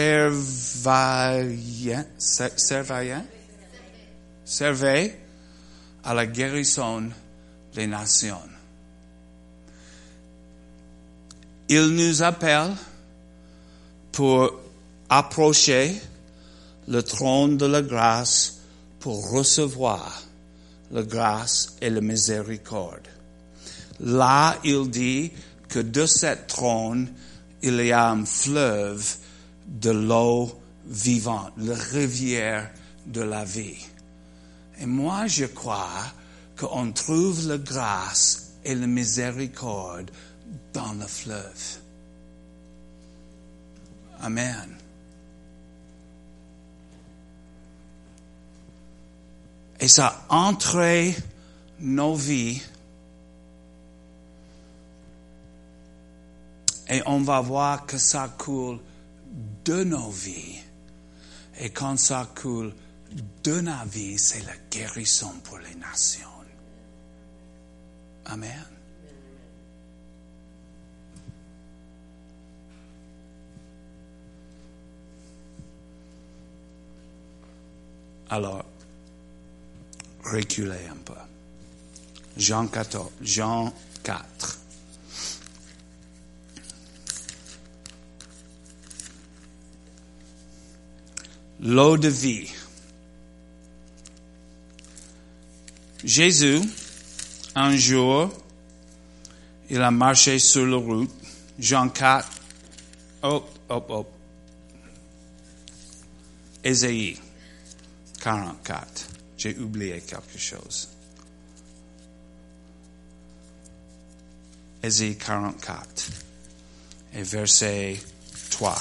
servaient 4.52 5.18
à 6.04 6.14
la 6.14 6.26
guérison 6.26 7.10
des 7.74 7.88
nations. 7.88 8.50
Il 11.70 11.88
nous 11.96 12.22
appelle 12.22 12.72
pour 14.12 14.52
approcher 15.10 15.96
le 16.90 17.02
trône 17.02 17.56
de 17.56 17.66
la 17.66 17.82
grâce 17.82 18.60
pour 19.00 19.32
recevoir 19.32 20.22
la 20.92 21.04
grâce 21.04 21.78
et 21.80 21.90
la 21.90 22.02
miséricorde. 22.02 23.08
Là, 24.02 24.58
il 24.66 24.90
dit 24.90 25.32
que 25.70 25.80
de 25.80 26.06
cette 26.06 26.48
trône, 26.48 27.10
il 27.62 27.76
y 27.86 27.94
a 27.94 28.10
un 28.10 28.26
fleuve 28.26 29.16
de 29.66 29.92
l'eau 29.92 30.60
vivante, 30.88 31.54
la 31.56 31.76
rivière 31.76 32.70
de 33.06 33.22
la 33.22 33.46
vie. 33.46 33.91
Et 34.82 34.88
moi, 34.88 35.28
je 35.28 35.46
crois 35.46 36.12
qu'on 36.58 36.92
trouve 36.92 37.48
la 37.48 37.60
grâce 37.60 38.54
et 38.66 38.74
la 38.74 38.88
miséricorde 38.88 40.10
dans 40.74 40.94
le 40.94 41.06
fleuve. 41.06 41.78
Amen. 44.22 44.76
Et 49.80 49.88
ça 49.88 50.26
entré 50.30 51.16
nos 51.80 52.16
vies. 52.16 52.62
Et 56.90 57.04
on 57.06 57.22
va 57.22 57.40
voir 57.42 57.86
que 57.86 58.00
ça 58.00 58.34
coule 58.36 58.80
de 59.64 59.84
nos 59.84 60.10
vies. 60.10 60.60
Et 61.60 61.70
quand 61.70 61.98
ça 61.98 62.28
coule 62.36 62.74
de 63.44 63.62
nos 63.62 63.86
vies, 63.86 64.18
c'est 64.18 64.46
la 64.46 64.56
guérison 64.70 65.34
pour 65.44 65.58
les 65.60 65.76
nations. 65.76 66.28
Amen. 68.26 68.66
Alors, 78.30 78.64
reculer 80.24 80.88
un 80.90 80.96
peu. 81.04 81.14
Jean 82.38 82.68
14, 82.68 83.12
Jean 83.22 83.74
4. 84.04 84.60
L'eau 91.60 91.98
de 91.98 92.08
vie. 92.08 92.50
Jésus, 96.04 96.62
un 97.56 97.76
jour, 97.78 98.32
il 99.70 99.82
a 99.82 99.92
marché 99.92 100.40
sur 100.40 100.66
la 100.66 100.78
route. 100.78 101.12
Jean 101.60 101.90
4. 101.90 102.28
Hop, 103.24 103.60
hop, 103.70 103.90
hop. 103.90 104.08
Ésaïe 106.64 107.18
44. 108.22 109.08
J'ai 109.38 109.58
oublié 109.58 110.02
quelque 110.02 110.38
chose. 110.38 110.90
Ésaïe 114.82 115.16
44 115.16 116.10
et 117.14 117.24
verset 117.24 118.00
3. 118.50 118.76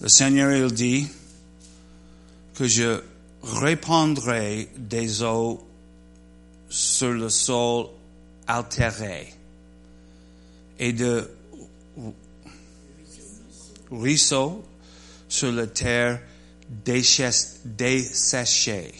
Le 0.00 0.08
Seigneur, 0.08 0.52
il 0.52 0.72
dit 0.72 1.08
que 2.54 2.66
je 2.66 3.02
répandrai 3.42 4.68
des 4.76 5.22
eaux 5.22 5.66
sur 6.68 7.12
le 7.12 7.28
sol 7.28 7.88
altéré 8.46 9.32
et 10.78 10.92
de 10.92 11.30
ruisseaux 13.90 14.64
sur 15.28 15.52
la 15.52 15.66
terre 15.66 16.20
desséché. 17.64 18.94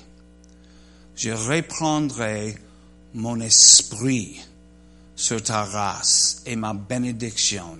Je 1.16 1.30
reprendrai 1.30 2.56
mon 3.14 3.40
esprit 3.40 4.40
sur 5.16 5.42
ta 5.42 5.64
race 5.64 6.42
et 6.46 6.56
ma 6.56 6.74
bénédiction 6.74 7.78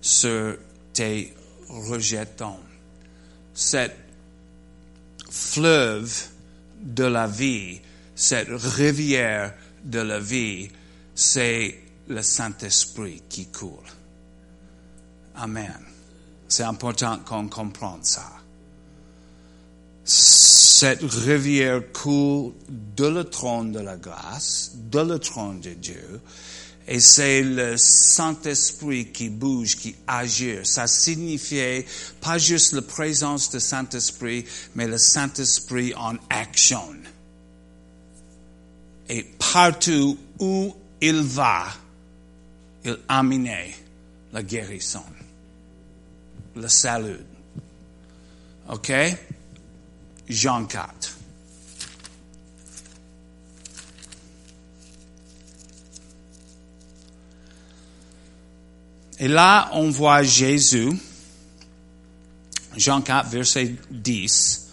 sur 0.00 0.56
tes 0.94 1.34
rejetons. 1.68 2.58
Cette 3.54 4.01
fleuve 5.32 6.12
de 6.82 7.04
la 7.04 7.26
vie, 7.26 7.80
cette 8.14 8.50
rivière 8.50 9.54
de 9.82 10.00
la 10.00 10.20
vie, 10.20 10.68
c'est 11.14 11.80
le 12.08 12.22
Saint-Esprit 12.22 13.22
qui 13.28 13.46
coule. 13.46 13.88
Amen. 15.34 15.80
C'est 16.48 16.64
important 16.64 17.18
qu'on 17.24 17.48
comprenne 17.48 18.02
ça 18.02 18.42
cette 20.04 21.02
rivière 21.02 21.80
coule 21.92 22.54
de 22.68 23.06
le 23.06 23.22
trône 23.22 23.70
de 23.70 23.78
la 23.78 23.96
grâce, 23.96 24.72
de 24.74 24.98
le 24.98 25.18
trône 25.20 25.60
de 25.60 25.74
Dieu, 25.74 26.20
et 26.86 26.98
c'est 26.98 27.42
le 27.42 27.76
Saint-Esprit 27.76 29.12
qui 29.12 29.28
bouge, 29.28 29.76
qui 29.76 29.94
agit. 30.06 30.64
Ça 30.64 30.86
signifiait 30.86 31.86
pas 32.20 32.38
juste 32.38 32.72
la 32.72 32.82
présence 32.82 33.50
du 33.50 33.60
Saint-Esprit, 33.60 34.44
mais 34.74 34.86
le 34.86 34.98
Saint-Esprit 34.98 35.94
en 35.94 36.16
action. 36.28 36.96
Et 39.08 39.24
partout 39.52 40.18
où 40.38 40.74
il 41.00 41.22
va, 41.22 41.66
il 42.84 42.98
a 43.08 43.18
amené 43.18 43.74
la 44.32 44.42
guérison, 44.42 45.04
le 46.56 46.68
salut. 46.68 47.20
OK? 48.68 48.92
Jean 50.28 50.64
4. 50.64 51.21
Et 59.22 59.28
là, 59.28 59.70
on 59.74 59.88
voit 59.88 60.24
Jésus, 60.24 60.90
Jean 62.76 63.00
4, 63.00 63.30
verset 63.30 63.76
10. 63.88 64.68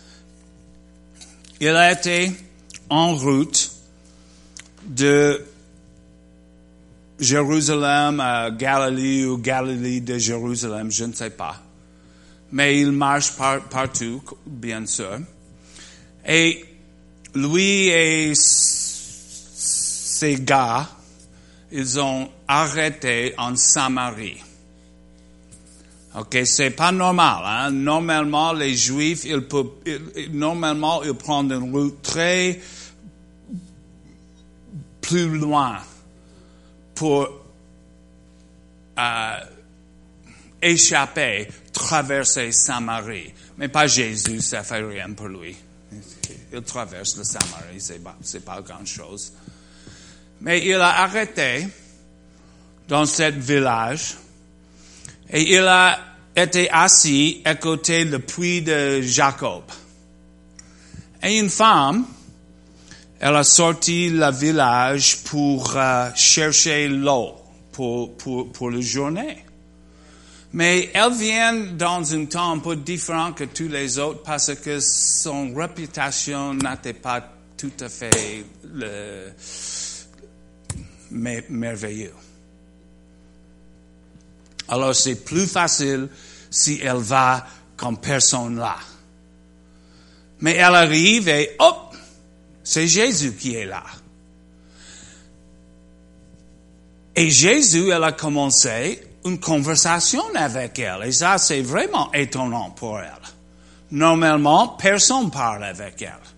Il 1.59 1.67
a 1.67 1.91
été 1.91 2.31
en 2.89 3.13
route 3.13 3.71
de 4.83 5.45
Jérusalem 7.19 8.19
à 8.19 8.49
Galilée 8.49 9.27
ou 9.27 9.37
Galilée 9.37 10.01
de 10.01 10.17
Jérusalem, 10.17 10.91
je 10.91 11.05
ne 11.05 11.13
sais 11.13 11.29
pas. 11.29 11.61
Mais 12.51 12.81
il 12.81 12.91
marche 12.91 13.33
partout, 13.69 14.23
bien 14.47 14.83
sûr. 14.87 15.19
Et 16.27 16.65
lui 17.35 17.89
et 17.89 18.33
ses 18.33 20.37
gars, 20.37 20.89
ils 21.71 21.99
ont 21.99 22.29
arrêté 22.47 23.33
en 23.37 23.55
Samarie. 23.55 24.41
Ok, 26.15 26.39
c'est 26.43 26.71
pas 26.71 26.91
normal. 26.91 27.43
Hein? 27.45 27.71
Normalement, 27.71 28.51
les 28.53 28.75
Juifs, 28.75 29.25
ils 29.25 29.45
normalement, 30.31 31.03
ils 31.03 31.13
prennent 31.13 31.51
une 31.51 31.71
route 31.71 32.01
très 32.01 32.59
plus 35.01 35.37
loin 35.37 35.77
pour 36.95 37.29
euh, 38.97 39.37
échapper, 40.61 41.47
traverser 41.71 42.51
Samarie. 42.51 43.31
Mais 43.57 43.67
pas 43.67 43.87
Jésus, 43.87 44.41
ça 44.41 44.63
fait 44.63 44.81
rien 44.81 45.13
pour 45.13 45.27
lui. 45.27 45.55
Il 46.51 46.61
traverse 46.63 47.17
le 47.17 47.23
Samarie, 47.23 47.79
c'est 47.79 48.03
pas, 48.03 48.17
c'est 48.21 48.43
pas 48.43 48.61
grand 48.61 48.85
chose. 48.85 49.33
Mais 50.41 50.65
il 50.65 50.75
a 50.75 51.01
arrêté 51.01 51.67
dans 52.87 53.05
ce 53.05 53.31
village 53.31 54.15
et 55.29 55.53
il 55.53 55.67
a 55.67 55.99
été 56.35 56.69
assis 56.71 57.41
à 57.45 57.55
côté 57.55 58.05
du 58.05 58.19
puits 58.19 58.61
de 58.61 59.01
Jacob. 59.01 59.63
Et 61.21 61.37
une 61.37 61.49
femme, 61.49 62.05
elle 63.19 63.35
a 63.35 63.43
sorti 63.43 64.09
le 64.09 64.31
village 64.31 65.17
pour 65.25 65.73
euh, 65.75 66.09
chercher 66.15 66.87
l'eau 66.87 67.35
pour, 67.71 68.15
pour, 68.17 68.51
pour 68.51 68.71
la 68.71 68.81
journée. 68.81 69.43
Mais 70.51 70.89
elle 70.93 71.13
vient 71.13 71.53
dans 71.53 72.13
un 72.13 72.25
temps 72.25 72.53
un 72.53 72.59
peu 72.59 72.75
différent 72.75 73.33
que 73.33 73.43
tous 73.43 73.67
les 73.67 73.99
autres 73.99 74.23
parce 74.23 74.55
que 74.55 74.79
son 74.79 75.53
réputation 75.53 76.55
n'était 76.55 76.93
pas 76.93 77.23
tout 77.55 77.71
à 77.81 77.89
fait 77.89 78.43
le, 78.73 79.31
merveilleux. 81.11 82.13
Alors 84.67 84.95
c'est 84.95 85.23
plus 85.23 85.47
facile 85.47 86.09
si 86.49 86.79
elle 86.83 86.97
va 86.97 87.45
comme 87.75 87.97
personne 87.97 88.57
là. 88.57 88.77
Mais 90.41 90.55
elle 90.55 90.75
arrive 90.75 91.27
et 91.27 91.55
hop, 91.59 91.95
c'est 92.63 92.87
Jésus 92.87 93.33
qui 93.33 93.55
est 93.55 93.65
là. 93.65 93.83
Et 97.15 97.29
Jésus, 97.29 97.89
elle 97.89 98.03
a 98.05 98.13
commencé 98.13 99.01
une 99.25 99.39
conversation 99.39 100.23
avec 100.35 100.79
elle. 100.79 101.03
Et 101.03 101.11
ça, 101.11 101.37
c'est 101.37 101.61
vraiment 101.61 102.11
étonnant 102.13 102.69
pour 102.69 102.99
elle. 102.99 103.11
Normalement, 103.91 104.69
personne 104.69 105.29
parle 105.29 105.65
avec 105.65 106.01
elle. 106.01 106.28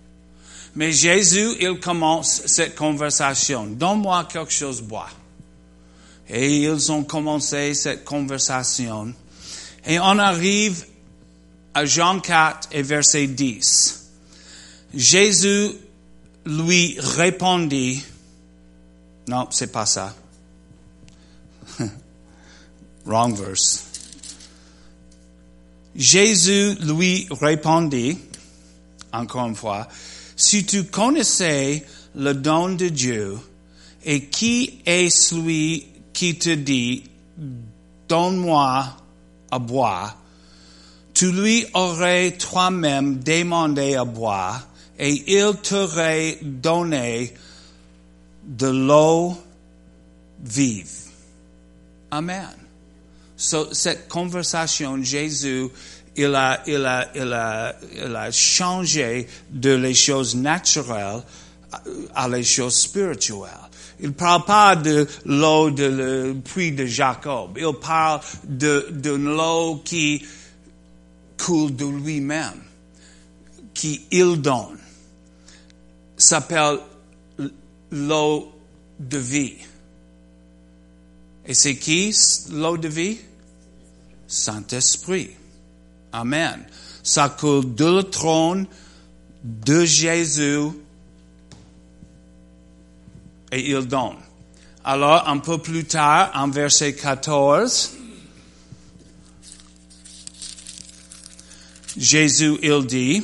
Mais 0.75 0.91
Jésus, 0.91 1.55
il 1.60 1.79
commence 1.79 2.43
cette 2.45 2.75
conversation. 2.75 3.65
Donne-moi 3.67 4.27
quelque 4.31 4.51
chose 4.51 4.79
à 4.79 4.84
boire. 4.84 5.15
Et 6.29 6.60
ils 6.60 6.91
ont 6.91 7.03
commencé 7.03 7.73
cette 7.73 8.05
conversation. 8.05 9.13
Et 9.86 9.99
on 9.99 10.17
arrive 10.17 10.86
à 11.73 11.86
Jean 11.86 12.19
4 12.19 12.69
et 12.71 12.81
verset 12.84 13.27
10. 13.27 14.12
Jésus 14.93 15.71
lui 16.45 16.97
répondit, 16.99 18.03
non, 19.27 19.47
c'est 19.51 19.71
pas 19.71 19.86
ça. 19.86 20.15
Wrong 23.05 23.36
verse. 23.36 23.86
Jésus 25.95 26.75
lui 26.81 27.27
répondit, 27.29 28.17
encore 29.12 29.47
une 29.47 29.55
fois, 29.55 29.88
si 30.41 30.65
tu 30.65 30.86
connaissais 30.86 31.86
le 32.15 32.34
don 32.34 32.69
de 32.69 32.89
Dieu 32.89 33.38
et 34.04 34.25
qui 34.25 34.80
est 34.88 35.10
celui 35.10 35.86
qui 36.13 36.38
te 36.39 36.49
dit, 36.49 37.04
donne-moi 38.10 38.86
à 39.51 39.60
boire, 39.60 40.17
tu 41.13 41.32
lui 41.32 41.65
aurais 41.75 42.32
toi-même 42.32 43.19
demandé 43.19 43.93
à 43.93 44.04
boire 44.04 44.67
et 44.97 45.23
il 45.27 45.54
t'aurait 45.62 46.39
donné 46.41 47.34
de 48.43 48.67
l'eau 48.67 49.38
vive. 50.43 50.89
Amen. 52.10 52.49
So, 53.38 53.73
cette 53.73 54.08
conversation, 54.08 55.04
Jésus, 55.04 55.67
il 56.15 56.36
a, 56.36 56.62
il 56.67 56.86
a, 56.86 57.10
il 57.15 57.34
a, 57.34 57.76
il 57.95 58.15
a 58.15 58.32
changé 58.32 59.28
de 59.50 59.76
les 59.76 59.93
choses 59.93 60.36
naturelles 60.36 61.24
à 62.13 62.28
les 62.28 62.43
choses 62.43 62.76
spirituelles. 62.76 63.50
Il 64.02 64.13
parle 64.13 64.45
pas 64.45 64.76
de 64.76 65.08
l'eau 65.26 65.69
de 65.69 65.86
le 65.86 66.36
puits 66.43 66.71
de 66.71 66.86
Jacob. 66.86 67.58
Il 67.58 67.74
parle 67.80 68.21
de, 68.43 68.88
de 68.89 69.12
l'eau 69.12 69.82
qui 69.86 70.26
coule 71.38 71.76
de 71.76 71.86
lui-même, 71.86 72.62
qui 73.74 74.02
il 74.12 74.41
donne. 74.41 74.80
S'appelle 76.17 76.80
l'eau 77.91 78.52
de 79.00 79.17
vie. 79.17 79.56
Et 81.45 81.54
c'est 81.54 81.78
qui 81.78 82.15
l'eau 82.52 82.78
de 82.78 82.88
vie? 82.88 83.17
Saint-Esprit. 84.28 85.32
Amen. 86.13 86.65
Ça 87.04 87.30
coule 87.30 87.74
de 87.74 87.86
le 87.86 88.04
trône 88.04 88.67
de 89.43 89.86
Jésus 89.86 90.69
et 93.52 93.71
il 93.71 93.88
donne. 93.88 94.17
Alors, 94.84 95.28
un 95.28 95.38
peu 95.38 95.58
plus 95.60 95.86
tard, 95.86 96.32
en 96.34 96.50
verset 96.50 96.95
14, 96.95 97.91
Jésus, 101.97 102.58
il 102.63 102.86
dit, 102.86 103.24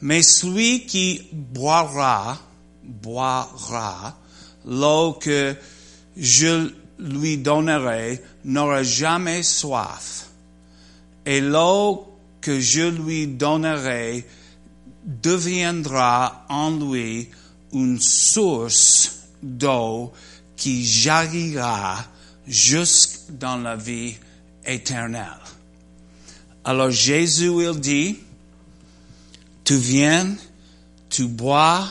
mais 0.00 0.22
celui 0.22 0.86
qui 0.86 1.26
boira, 1.32 2.38
boira 2.82 4.16
l'eau 4.64 5.14
que 5.14 5.56
je 6.16 6.70
lui 6.98 7.36
donnerai 7.38 8.22
n'aura 8.44 8.82
jamais 8.82 9.42
soif. 9.42 10.27
Et 11.28 11.42
l'eau 11.42 12.06
que 12.40 12.58
je 12.58 12.88
lui 12.88 13.26
donnerai 13.26 14.26
deviendra 15.04 16.46
en 16.48 16.70
lui 16.70 17.28
une 17.74 18.00
source 18.00 19.26
d'eau 19.42 20.10
qui 20.56 20.86
jaillira 20.86 22.02
jusque 22.46 23.20
dans 23.28 23.58
la 23.58 23.76
vie 23.76 24.16
éternelle. 24.64 25.44
Alors 26.64 26.90
Jésus, 26.90 27.52
il 27.62 27.78
dit, 27.78 28.16
tu 29.64 29.76
viens, 29.76 30.34
tu 31.10 31.26
bois, 31.26 31.90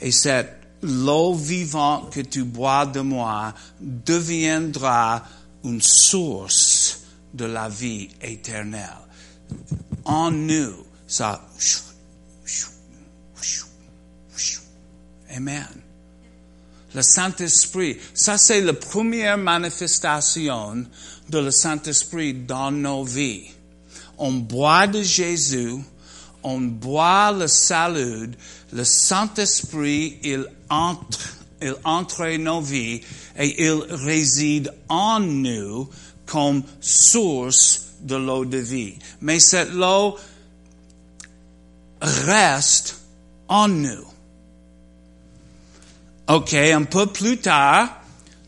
et 0.00 0.10
cette 0.10 0.58
l'eau 0.82 1.34
vivante 1.34 2.12
que 2.12 2.20
tu 2.20 2.42
bois 2.42 2.84
de 2.86 2.98
moi 2.98 3.54
deviendra 3.80 5.22
une 5.62 5.80
source 5.80 6.71
de 7.34 7.44
la 7.44 7.68
vie 7.68 8.08
éternelle. 8.20 8.88
En 10.04 10.30
nous, 10.30 10.74
ça 11.06 11.48
Amen. 15.34 15.66
Le 16.94 17.00
Saint-Esprit, 17.00 17.96
ça 18.12 18.36
c'est 18.36 18.60
la 18.60 18.74
première 18.74 19.38
manifestation 19.38 20.84
de 21.30 21.38
le 21.38 21.50
Saint-Esprit 21.50 22.34
dans 22.34 22.70
nos 22.70 23.02
vies. 23.02 23.44
On 24.18 24.32
boit 24.32 24.86
de 24.86 25.02
Jésus, 25.02 25.72
on 26.42 26.60
boit 26.60 27.32
le 27.32 27.48
salut, 27.48 28.32
le 28.74 28.84
Saint-Esprit, 28.84 30.18
il 30.22 30.46
entre 30.68 31.42
il 31.62 31.74
entre 31.84 32.36
nos 32.36 32.60
vies 32.60 33.00
et 33.38 33.64
il 33.64 33.82
réside 33.88 34.72
en 34.88 35.20
nous 35.20 35.88
comme 36.26 36.62
source 36.80 37.86
de 38.00 38.16
l'eau 38.16 38.44
de 38.44 38.58
vie. 38.58 38.94
Mais 39.20 39.38
cette 39.38 39.74
eau 39.74 40.16
reste 42.00 43.00
en 43.48 43.68
nous. 43.68 44.06
OK, 46.28 46.54
un 46.54 46.84
peu 46.84 47.06
plus 47.06 47.38
tard, 47.38 47.88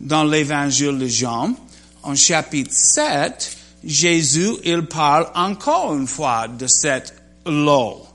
dans 0.00 0.24
l'évangile 0.24 0.98
de 0.98 1.06
Jean, 1.06 1.54
en 2.02 2.14
chapitre 2.14 2.72
7, 2.72 3.56
Jésus, 3.84 4.52
il 4.64 4.86
parle 4.86 5.28
encore 5.34 5.94
une 5.94 6.06
fois 6.06 6.48
de 6.48 6.66
cette 6.66 7.14
eau, 7.46 8.06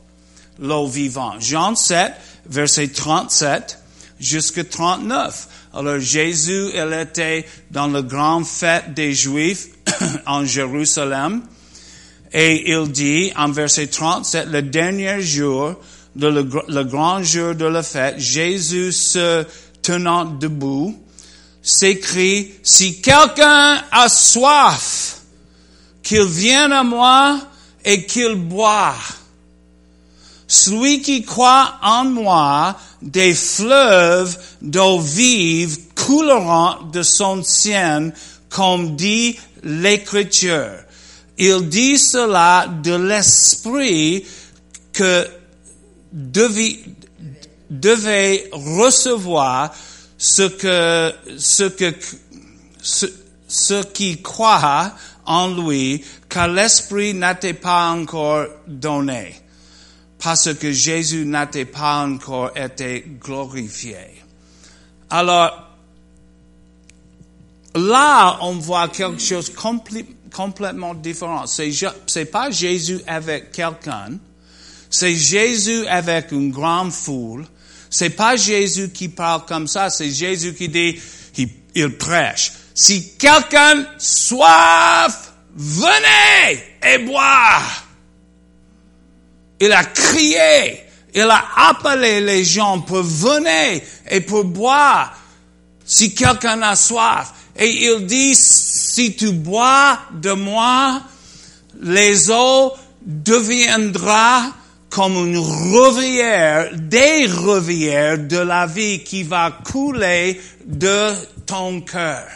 l'eau 0.60 0.88
vivante. 0.88 1.42
Jean 1.42 1.76
7, 1.76 2.14
verset 2.48 2.88
37 2.90 3.80
jusqu'à 4.20 4.64
39. 4.64 5.48
Alors 5.74 6.00
Jésus, 6.00 6.70
il 6.74 6.94
était 6.94 7.46
dans 7.70 7.88
la 7.88 8.02
grande 8.02 8.46
fête 8.46 8.94
des 8.94 9.14
Juifs 9.14 9.68
en 10.26 10.44
Jérusalem. 10.44 11.44
Et 12.34 12.72
il 12.72 12.92
dit 12.92 13.32
en 13.36 13.52
verset 13.52 13.88
37, 13.88 14.48
le 14.50 14.62
dernier 14.62 15.22
jour, 15.22 15.76
de 16.16 16.28
le, 16.28 16.50
le 16.68 16.84
grand 16.84 17.24
jour 17.24 17.56
de 17.56 17.66
la 17.66 17.84
fête, 17.84 18.20
Jésus 18.20 18.92
se 18.92 19.46
tenant 19.82 20.26
debout, 20.26 20.98
s'écrie, 21.62 22.52
si 22.64 23.02
quelqu'un 23.02 23.84
a 23.92 24.10
soif, 24.10 25.22
qu'il 26.02 26.26
vienne 26.26 26.72
à 26.72 26.84
moi 26.84 27.40
et 27.86 28.06
qu'il 28.06 28.36
boit. 28.36 28.96
Celui 30.48 31.02
qui 31.02 31.24
croit 31.24 31.76
en 31.84 32.06
moi, 32.06 32.76
des 33.02 33.34
fleuves 33.34 34.38
d'eau 34.62 35.00
vive 35.00 35.78
couleront 35.96 36.90
de 36.92 37.02
son 37.02 37.44
sien, 37.44 38.12
comme 38.50 38.96
dit 38.96 39.38
l'Écriture. 39.64 40.72
Il 41.38 41.70
dit 41.70 41.98
cela 41.98 42.68
de 42.84 42.96
l'esprit 42.96 44.26
que 44.92 45.28
devait, 46.12 46.80
devait 47.70 48.50
recevoir 48.52 49.74
ce 50.18 50.44
que, 50.44 51.14
ce 51.38 51.64
que, 51.64 51.94
ce, 52.82 53.06
ce 53.48 53.84
qui 53.84 54.22
croit 54.22 54.94
en 55.26 55.48
lui, 55.48 56.04
car 56.28 56.50
l'esprit 56.50 57.14
n'était 57.14 57.54
pas 57.54 57.90
encore 57.92 58.46
donné 58.68 59.36
parce 60.22 60.54
que 60.54 60.72
Jésus 60.72 61.26
n'était 61.26 61.66
pas 61.66 62.06
encore 62.06 62.52
été 62.56 63.06
glorifié. 63.20 63.96
Alors, 65.10 65.70
là, 67.74 68.38
on 68.42 68.54
voit 68.54 68.90
quelque 68.90 69.22
chose 69.22 69.52
complètement 70.32 70.94
différent. 70.94 71.46
C'est, 71.48 72.26
pas 72.26 72.52
Jésus 72.52 73.00
avec 73.08 73.52
quelqu'un, 73.52 74.18
c'est 74.90 75.16
Jésus 75.16 75.88
avec 75.88 76.32
une 76.32 76.52
grande 76.52 76.92
foule. 76.92 77.46
C'est 77.90 78.12
pas 78.12 78.36
Jésus 78.36 78.90
qui 78.90 79.10
parle 79.10 79.46
comme 79.46 79.68
ça, 79.68 79.90
c'est 79.90 80.12
Jésus 80.12 80.54
qui 80.54 80.70
dit, 80.70 81.00
il, 81.38 81.50
il 81.74 81.98
prêche. 81.98 82.52
Si 82.76 83.18
quelqu'un 83.18 83.86
soif, 83.98 85.34
venez 85.56 86.64
et 86.88 86.98
bois. 87.00 87.62
Il 89.60 89.72
a 89.72 89.84
crié, 89.84 90.84
il 91.14 91.22
a 91.22 91.44
appelé 91.70 92.22
les 92.22 92.44
gens 92.44 92.82
pour 92.82 93.04
venir 93.04 93.82
et 94.10 94.22
pour 94.22 94.46
boire 94.46 95.18
si 95.86 96.14
quelqu'un 96.14 96.62
a 96.62 96.76
soif. 96.76 97.34
Et 97.58 97.86
il 97.86 98.06
dit, 98.06 98.36
si 98.36 99.16
tu 99.16 99.32
bois 99.32 100.00
de 100.14 100.32
moi, 100.32 101.02
les 101.82 102.32
eaux 102.32 102.74
deviendront 103.02 104.54
comme 104.90 105.14
une 105.14 105.38
rivière, 105.38 106.70
des 106.74 107.26
rivières 107.26 108.18
de 108.18 108.38
la 108.38 108.66
vie 108.66 109.04
qui 109.04 109.24
va 109.24 109.52
couler 109.64 110.42
de 110.66 111.14
ton 111.46 111.82
cœur. 111.82 112.28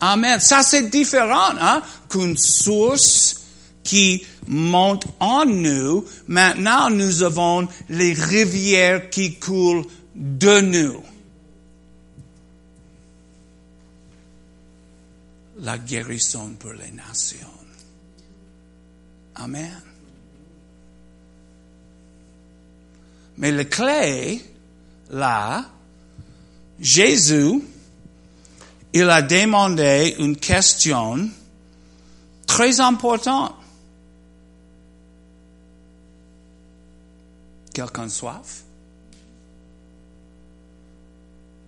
Amen. 0.00 0.40
Ça 0.40 0.62
c'est 0.62 0.90
différent 0.90 1.52
hein, 1.60 1.82
qu'une 2.08 2.36
source 2.36 3.43
qui 3.84 4.24
monte 4.48 5.06
en 5.20 5.44
nous, 5.44 6.04
maintenant 6.26 6.90
nous 6.90 7.22
avons 7.22 7.68
les 7.88 8.14
rivières 8.14 9.10
qui 9.10 9.38
coulent 9.38 9.84
de 10.14 10.60
nous. 10.60 11.02
La 15.60 15.78
guérison 15.78 16.54
pour 16.58 16.72
les 16.72 16.90
nations. 16.90 17.38
Amen. 19.36 19.80
Mais 23.36 23.50
la 23.50 23.64
clé, 23.64 24.40
là, 25.10 25.64
Jésus, 26.80 27.62
il 28.92 29.10
a 29.10 29.22
demandé 29.22 30.14
une 30.18 30.36
question 30.36 31.28
très 32.46 32.80
importante. 32.80 33.54
Quelqu'un 37.74 38.08
soif? 38.08 38.64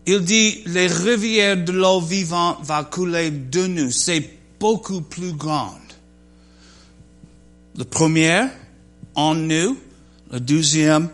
Il 0.07 0.21
dit, 0.21 0.63
les 0.67 0.87
rivières 0.87 1.63
de 1.63 1.73
l'eau 1.73 2.01
vivante 2.01 2.59
vont 2.63 2.85
couler 2.85 3.31
de 3.33 3.67
nous. 3.67 3.91
C'est 3.91 4.31
beaucoup 4.61 5.01
plus 5.01 5.33
grand. 5.33 5.81
Le 7.77 7.85
premier, 7.85 8.47
en 9.17 9.35
nous. 9.35 9.77
Le 10.31 10.41
deuxième, 10.41 11.09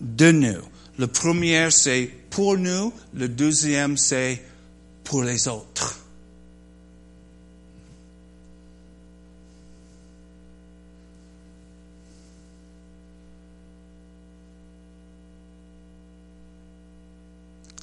de 0.00 0.32
nous. 0.32 0.62
Le 0.98 1.06
premier, 1.06 1.70
c'est 1.70 2.10
pour 2.30 2.56
nous. 2.56 2.92
Le 3.14 3.28
deuxième, 3.28 3.96
c'est 3.96 4.42
pour 5.04 5.22
les 5.22 5.46
autres. 5.46 6.00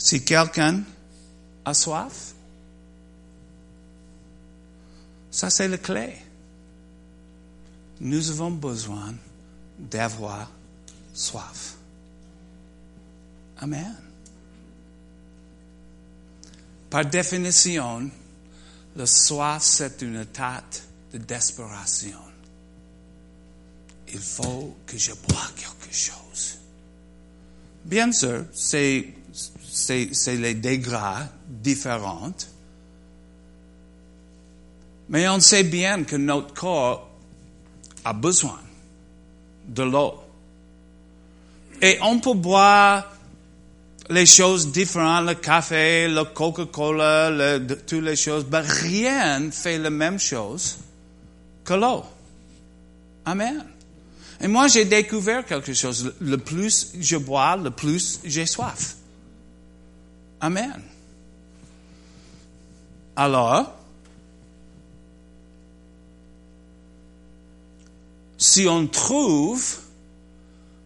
Si 0.05 0.23
quelqu'un 0.23 0.83
a 1.65 1.73
soif, 1.73 2.35
ça 5.31 5.49
c'est 5.49 5.67
la 5.67 5.79
clé. 5.79 6.15
Nous 8.01 8.29
avons 8.29 8.51
besoin 8.51 9.15
d'avoir 9.79 10.51
soif. 11.11 11.77
Amen. 13.57 13.95
Par 16.91 17.07
définition, 17.07 18.07
le 18.95 19.05
soif, 19.07 19.63
c'est 19.63 20.03
une 20.03 20.21
état 20.21 20.63
de 21.13 21.17
desperation. 21.17 22.19
Il 24.13 24.19
faut 24.19 24.77
que 24.85 24.99
je 24.99 25.13
bois 25.13 25.49
quelque 25.55 25.91
chose. 25.91 26.59
Bien 27.83 28.11
sûr, 28.11 28.45
c'est 28.53 29.24
c'est 29.75 30.35
les 30.37 30.53
degrés 30.53 31.25
différents. 31.47 32.33
Mais 35.09 35.27
on 35.27 35.39
sait 35.39 35.63
bien 35.63 36.03
que 36.03 36.15
notre 36.15 36.53
corps 36.53 37.09
a 38.03 38.13
besoin 38.13 38.59
de 39.67 39.83
l'eau. 39.83 40.15
Et 41.81 41.97
on 42.01 42.19
peut 42.19 42.33
boire 42.33 43.11
les 44.09 44.25
choses 44.25 44.71
différentes, 44.71 45.27
le 45.27 45.35
café, 45.35 46.07
le 46.07 46.23
Coca-Cola, 46.23 47.59
toutes 47.85 48.03
les 48.03 48.15
choses, 48.15 48.45
mais 48.49 48.59
rien 48.59 49.39
ne 49.39 49.51
fait 49.51 49.77
la 49.77 49.89
même 49.89 50.19
chose 50.19 50.77
que 51.63 51.73
l'eau. 51.73 52.03
Amen. 53.25 53.65
Et 54.39 54.47
moi, 54.47 54.67
j'ai 54.67 54.85
découvert 54.85 55.45
quelque 55.45 55.73
chose. 55.73 56.13
Le 56.21 56.37
plus 56.37 56.93
je 56.99 57.17
bois, 57.17 57.57
le 57.57 57.71
plus 57.71 58.19
j'ai 58.23 58.45
soif. 58.45 58.95
Amen. 60.41 60.81
Alors, 63.15 63.73
si 68.37 68.67
on 68.67 68.87
trouve 68.87 69.79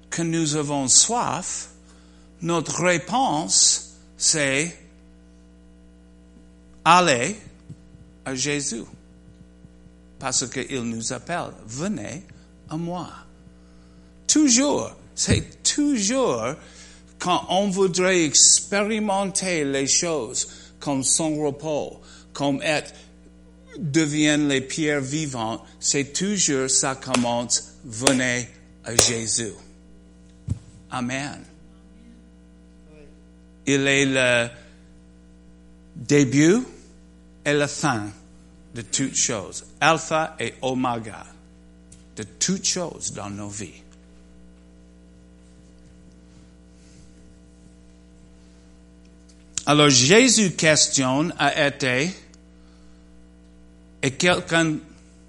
que 0.09 0.21
nous 0.21 0.55
avons 0.55 0.87
soif, 0.87 1.69
notre 2.41 2.83
réponse, 2.83 3.95
c'est 4.17 4.77
aller 6.85 7.35
à 8.25 8.35
Jésus. 8.35 8.83
Parce 10.19 10.47
qu'il 10.47 10.81
nous 10.83 11.13
appelle, 11.13 11.51
venez 11.65 12.23
à 12.69 12.77
moi. 12.77 13.09
Toujours, 14.27 14.91
c'est 15.15 15.63
toujours 15.63 16.43
quand 17.19 17.45
on 17.49 17.69
voudrait 17.69 18.23
expérimenter 18.23 19.65
les 19.65 19.87
choses 19.87 20.47
comme 20.79 21.03
son 21.03 21.35
repos, 21.35 22.01
comme 22.33 22.61
être, 22.61 22.93
deviennent 23.77 24.47
les 24.47 24.61
pierres 24.61 25.01
vivantes, 25.01 25.61
c'est 25.79 26.13
toujours 26.13 26.69
ça 26.69 26.95
commence, 26.95 27.75
venez 27.83 28.47
à 28.83 28.95
Jésus. 28.95 29.53
Amen. 30.91 31.43
Il 33.65 33.85
est 33.85 34.05
le 34.05 34.49
début 35.95 36.63
et 37.45 37.53
la 37.53 37.67
fin 37.67 38.07
de 38.73 38.81
toutes 38.81 39.15
choses. 39.15 39.65
Alpha 39.79 40.35
et 40.39 40.53
Omega 40.61 41.25
de 42.15 42.23
toutes 42.23 42.65
choses 42.65 43.13
dans 43.13 43.29
nos 43.29 43.47
vies. 43.47 43.83
Alors 49.69 49.91
Jésus 49.91 50.53
questionne 50.53 51.31
a 51.37 51.67
été, 51.67 52.09
et 54.01 54.09
quelqu'un 54.09 54.77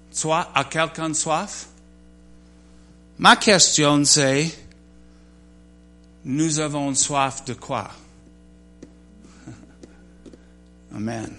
soit, 0.09 0.49
a 0.55 0.63
quelqu'un 0.63 1.13
soif? 1.13 1.67
Ma 3.19 3.35
question 3.35 4.03
c'est, 4.03 4.49
nous 6.25 6.57
avons 6.57 6.95
soif 6.95 7.45
de 7.45 7.53
quoi? 7.53 7.91
Amen. 10.95 11.31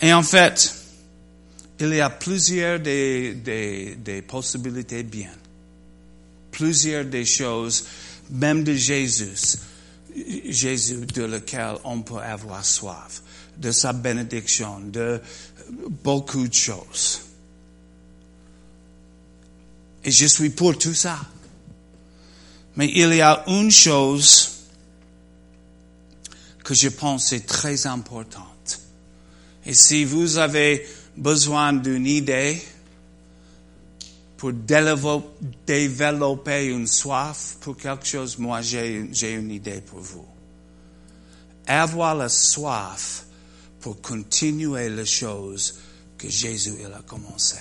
Et 0.00 0.14
en 0.14 0.22
fait, 0.22 0.74
il 1.78 1.92
y 1.92 2.00
a 2.00 2.08
plusieurs 2.08 2.80
des, 2.80 3.34
des, 3.34 3.96
des 3.96 4.22
possibilités 4.22 5.02
bien. 5.02 5.32
Plusieurs 6.52 7.04
des 7.04 7.26
choses, 7.26 7.84
même 8.30 8.64
de 8.64 8.72
Jésus, 8.72 9.58
Jésus 10.46 11.06
de 11.06 11.22
lequel 11.22 11.76
on 11.84 12.02
peut 12.02 12.18
avoir 12.18 12.64
soif, 12.64 13.22
de 13.56 13.70
sa 13.70 13.92
bénédiction, 13.92 14.80
de 14.80 15.20
beaucoup 16.02 16.46
de 16.48 16.54
choses. 16.54 17.20
Et 20.04 20.10
je 20.10 20.26
suis 20.26 20.50
pour 20.50 20.78
tout 20.78 20.94
ça. 20.94 21.18
Mais 22.76 22.90
il 22.94 23.14
y 23.14 23.20
a 23.20 23.44
une 23.46 23.70
chose 23.70 24.50
que 26.64 26.74
je 26.74 26.88
pense 26.88 27.32
est 27.32 27.46
très 27.46 27.86
importante. 27.86 28.80
Et 29.66 29.74
si 29.74 30.04
vous 30.04 30.38
avez 30.38 30.86
besoin 31.16 31.72
d'une 31.72 32.06
idée 32.06 32.62
pour 34.40 34.52
développer 34.54 36.64
une 36.64 36.86
soif 36.86 37.58
pour 37.60 37.76
quelque 37.76 38.06
chose, 38.06 38.38
moi 38.38 38.62
j'ai 38.62 39.34
une 39.34 39.50
idée 39.50 39.82
pour 39.82 40.00
vous. 40.00 40.26
Avoir 41.66 42.14
la 42.14 42.30
soif 42.30 43.26
pour 43.80 44.00
continuer 44.00 44.88
les 44.88 45.04
choses 45.04 45.78
que 46.16 46.30
Jésus 46.30 46.72
il 46.80 46.86
a 46.86 47.02
commencé, 47.02 47.58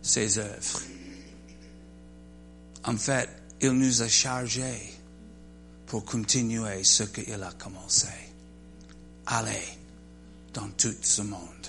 ses 0.00 0.38
œuvres. 0.38 0.80
En 2.84 2.96
fait, 2.96 3.28
il 3.60 3.72
nous 3.72 4.00
a 4.00 4.08
chargés 4.08 4.94
pour 5.84 6.06
continuer 6.06 6.82
ce 6.84 7.02
qu'il 7.02 7.34
a 7.34 7.52
commencé. 7.52 8.08
Allez 9.26 9.76
dans 10.54 10.70
tout 10.70 10.96
ce 11.02 11.20
monde 11.20 11.66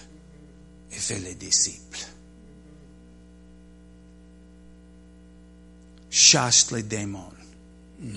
et 0.94 0.96
fait 0.96 1.20
les 1.20 1.36
disciples. 1.36 2.08
Chasse 6.12 6.72
les 6.72 6.84
démons, 6.84 7.32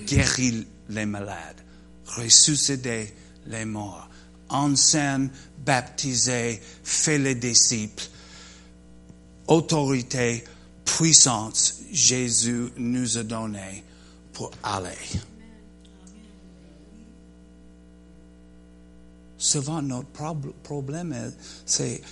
guéris 0.05 0.67
les 0.89 1.07
malades, 1.07 1.61
ressusciter 2.07 3.15
les 3.47 3.65
morts, 3.65 4.09
enseigne, 4.49 5.31
baptiser, 5.65 6.61
fait 6.83 7.19
les 7.19 7.37
disciples. 7.37 8.03
Autorité, 9.47 10.43
puissance, 10.85 11.83
Jésus 11.93 12.71
nous 12.77 13.17
a 13.17 13.23
donné 13.23 13.85
pour 14.33 14.51
aller. 14.65 14.91
Souvent, 19.39 19.83
notre 19.83 20.09
problème, 20.65 21.33
c'est 21.65 22.03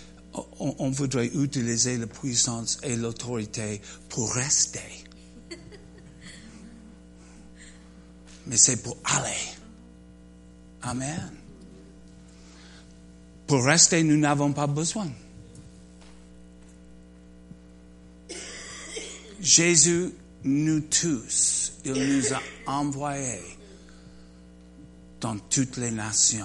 on, 0.60 0.76
on 0.78 0.90
voudrait 0.90 1.26
utiliser 1.34 1.98
la 1.98 2.06
puissance 2.06 2.78
et 2.84 2.94
l'autorité 2.94 3.80
pour 4.08 4.32
rester. 4.32 4.80
Mais 8.52 8.58
c'est 8.58 8.82
pour 8.82 8.98
aller. 9.06 9.32
Amen. 10.82 11.32
Pour 13.46 13.64
rester, 13.64 14.02
nous 14.02 14.18
n'avons 14.18 14.52
pas 14.52 14.66
besoin. 14.66 15.08
Jésus, 19.40 20.10
nous 20.44 20.80
tous, 20.82 21.72
il 21.86 21.94
nous 21.94 22.34
a 22.34 22.42
envoyés 22.66 23.40
dans 25.22 25.38
toutes 25.38 25.78
les 25.78 25.90
nations. 25.90 26.44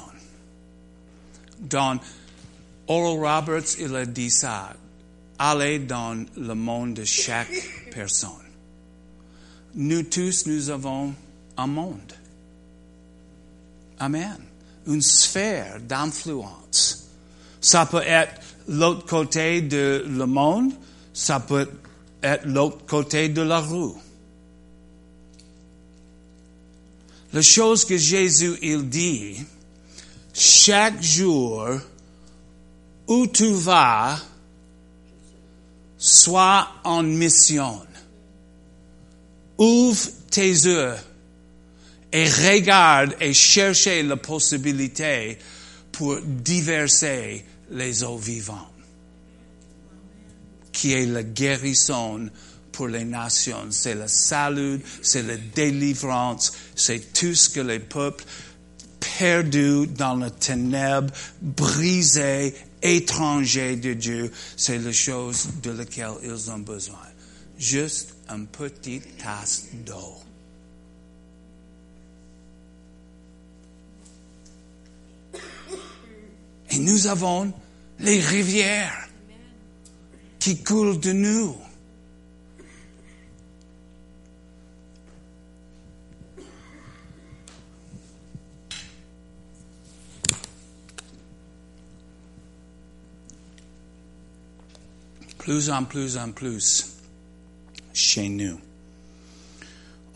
Dans 1.60 2.00
Oral 2.88 3.20
Roberts, 3.20 3.76
il 3.80 3.94
a 3.94 4.06
dit 4.06 4.32
ça. 4.32 4.74
Allez 5.38 5.80
dans 5.80 6.26
le 6.38 6.54
monde 6.54 6.94
de 6.94 7.04
chaque 7.04 7.52
personne. 7.92 8.32
Nous 9.76 10.04
tous, 10.04 10.46
nous 10.46 10.70
avons 10.70 11.14
un 11.58 11.68
monde. 11.68 12.14
Amen. 14.00 14.38
Une 14.86 15.02
sphère 15.02 15.80
d'influence. 15.82 17.10
Ça 17.60 17.86
peut 17.86 18.04
être 18.06 18.42
l'autre 18.68 19.06
côté 19.06 19.62
de 19.62 20.06
le 20.08 20.26
monde, 20.26 20.72
ça 21.14 21.40
peut 21.40 21.70
être 22.24 22.46
l'autre 22.46 22.86
côté 22.86 23.30
de 23.30 23.42
la 23.42 23.60
rue. 23.60 23.94
La 27.34 27.42
chose 27.42 27.84
que 27.84 27.98
Jésus, 27.98 28.58
il 28.62 28.88
dit, 28.88 29.38
chaque 30.34 31.02
jour, 31.02 31.68
où 33.08 33.28
tu 33.28 33.52
vas, 33.54 34.20
sois 35.98 36.68
en 36.84 37.04
mission. 37.04 37.82
Ouvre 39.58 40.10
tes 40.30 40.50
yeux 40.50 40.94
et 42.12 42.30
regarde 42.30 43.16
et 43.20 43.34
cherche 43.34 43.88
la 43.88 44.18
possibilité 44.18 45.38
pour 45.92 46.20
diverser 46.22 47.44
les 47.72 48.04
eaux 48.04 48.18
vivantes, 48.18 48.72
qui 50.72 50.94
est 50.94 51.06
la 51.06 51.24
guérison 51.24 52.30
pour 52.72 52.88
les 52.88 53.04
nations. 53.04 53.68
C'est 53.72 53.96
le 53.96 54.08
salut, 54.08 54.80
c'est 55.02 55.24
la 55.24 55.38
délivrance, 55.38 56.54
c'est 56.76 57.14
tout 57.14 57.34
ce 57.34 57.50
que 57.50 57.62
les 57.62 57.80
peuples 57.80 58.24
perdus 59.00 59.88
dans 59.88 60.16
le 60.16 60.30
ténèbre, 60.30 61.14
brisés 61.42 62.54
étrangers 62.82 63.76
de 63.76 63.94
Dieu, 63.94 64.32
c'est 64.56 64.78
la 64.78 64.92
chose 64.92 65.48
de 65.64 65.72
laquelle 65.72 66.14
ils 66.24 66.52
ont 66.52 66.60
besoin. 66.60 66.96
Juste 67.58 68.16
une 68.30 68.46
petite 68.48 69.18
tasse 69.18 69.66
d'eau. 69.86 70.27
Et 76.78 76.80
nous 76.80 77.08
avons 77.08 77.52
les 78.00 78.20
rivières 78.20 79.10
qui 80.38 80.62
coulent 80.62 81.00
de 81.00 81.12
nous. 81.12 81.58
plus 95.40 95.70
en 95.72 95.86
plus 95.86 96.18
en 96.18 96.32
plus 96.32 96.98
chez 97.94 98.28
nous, 98.30 98.60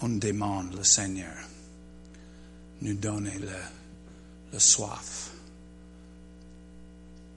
on 0.01 0.09
demande 0.09 0.75
le 0.75 0.83
Seigneur 0.83 1.33
nous 2.81 2.93
donner 2.95 3.39
le, 3.39 3.47
le 4.51 4.59
soif 4.59 5.30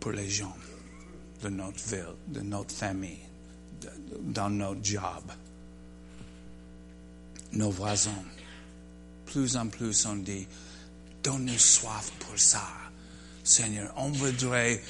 pour 0.04 0.12
les 0.12 0.28
gens 0.28 0.54
de 1.42 1.48
notre 1.48 1.82
ville, 1.88 2.14
de 2.28 2.42
notre 2.42 2.74
famille, 2.74 3.24
dans 4.20 4.50
notre 4.50 4.84
job, 4.84 5.32
nos 7.54 7.70
voisins. 7.70 8.22
Plus 9.24 9.56
en 9.56 9.66
plus 9.68 10.04
on 10.04 10.16
dit, 10.16 10.46
donne-nous 11.22 11.58
soif 11.58 12.12
pour 12.18 12.38
ça. 12.38 12.68
Seigneur, 13.44 13.94
on 13.96 14.10
voudrait 14.10 14.82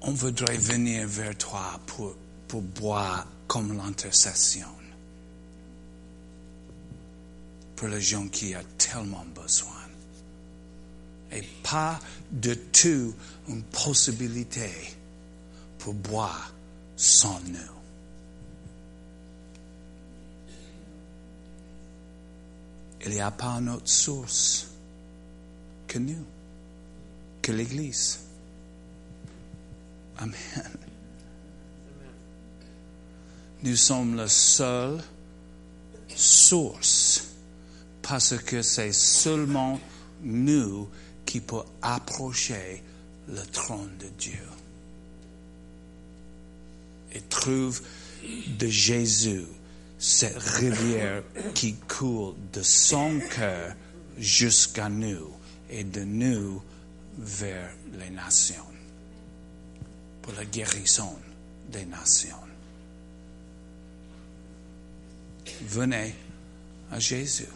on 0.00 0.10
voudrait 0.10 0.58
venir 0.58 1.06
vers 1.06 1.38
toi 1.38 1.80
pour, 1.86 2.16
pour 2.48 2.62
boire 2.62 3.28
comme 3.46 3.76
l'intercession. 3.76 4.66
pour 7.76 7.88
les 7.88 8.00
gens 8.00 8.26
qui 8.28 8.56
ont 8.56 8.64
tellement 8.76 9.26
besoin. 9.34 9.83
Et 11.34 11.42
pas 11.62 11.98
de 12.30 12.54
tout 12.54 13.14
une 13.48 13.62
possibilité 13.64 14.70
pour 15.78 15.94
boire 15.94 16.54
sans 16.96 17.40
nous. 17.40 17.74
Il 23.04 23.12
n'y 23.12 23.20
a 23.20 23.30
pas 23.30 23.58
une 23.58 23.68
autre 23.68 23.88
source 23.88 24.68
que 25.86 25.98
nous, 25.98 26.24
que 27.42 27.52
l'Église. 27.52 28.20
Amen. 30.18 30.34
Nous 33.62 33.76
sommes 33.76 34.14
la 34.16 34.28
seule 34.28 35.02
source 36.14 37.28
parce 38.02 38.36
que 38.38 38.62
c'est 38.62 38.92
seulement 38.92 39.80
nous 40.22 40.88
qui 41.34 41.40
peut 41.40 41.64
approcher 41.82 42.80
le 43.26 43.44
trône 43.46 43.90
de 43.98 44.06
Dieu 44.20 44.46
et 47.12 47.20
trouve 47.22 47.82
de 48.56 48.68
Jésus 48.68 49.44
cette 49.98 50.38
rivière 50.38 51.24
qui 51.52 51.74
coule 51.74 52.34
de 52.52 52.62
son 52.62 53.18
cœur 53.34 53.74
jusqu'à 54.16 54.88
nous 54.88 55.28
et 55.68 55.82
de 55.82 56.04
nous 56.04 56.62
vers 57.18 57.74
les 57.98 58.10
nations 58.10 58.70
pour 60.22 60.34
la 60.34 60.44
guérison 60.44 61.18
des 61.72 61.84
nations. 61.84 62.44
Venez 65.62 66.14
à 66.92 67.00
Jésus. 67.00 67.48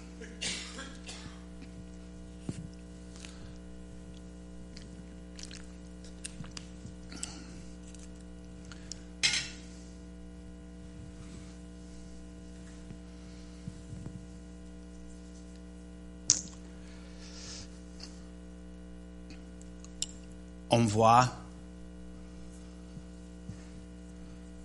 On 20.71 20.85
voit 20.85 21.29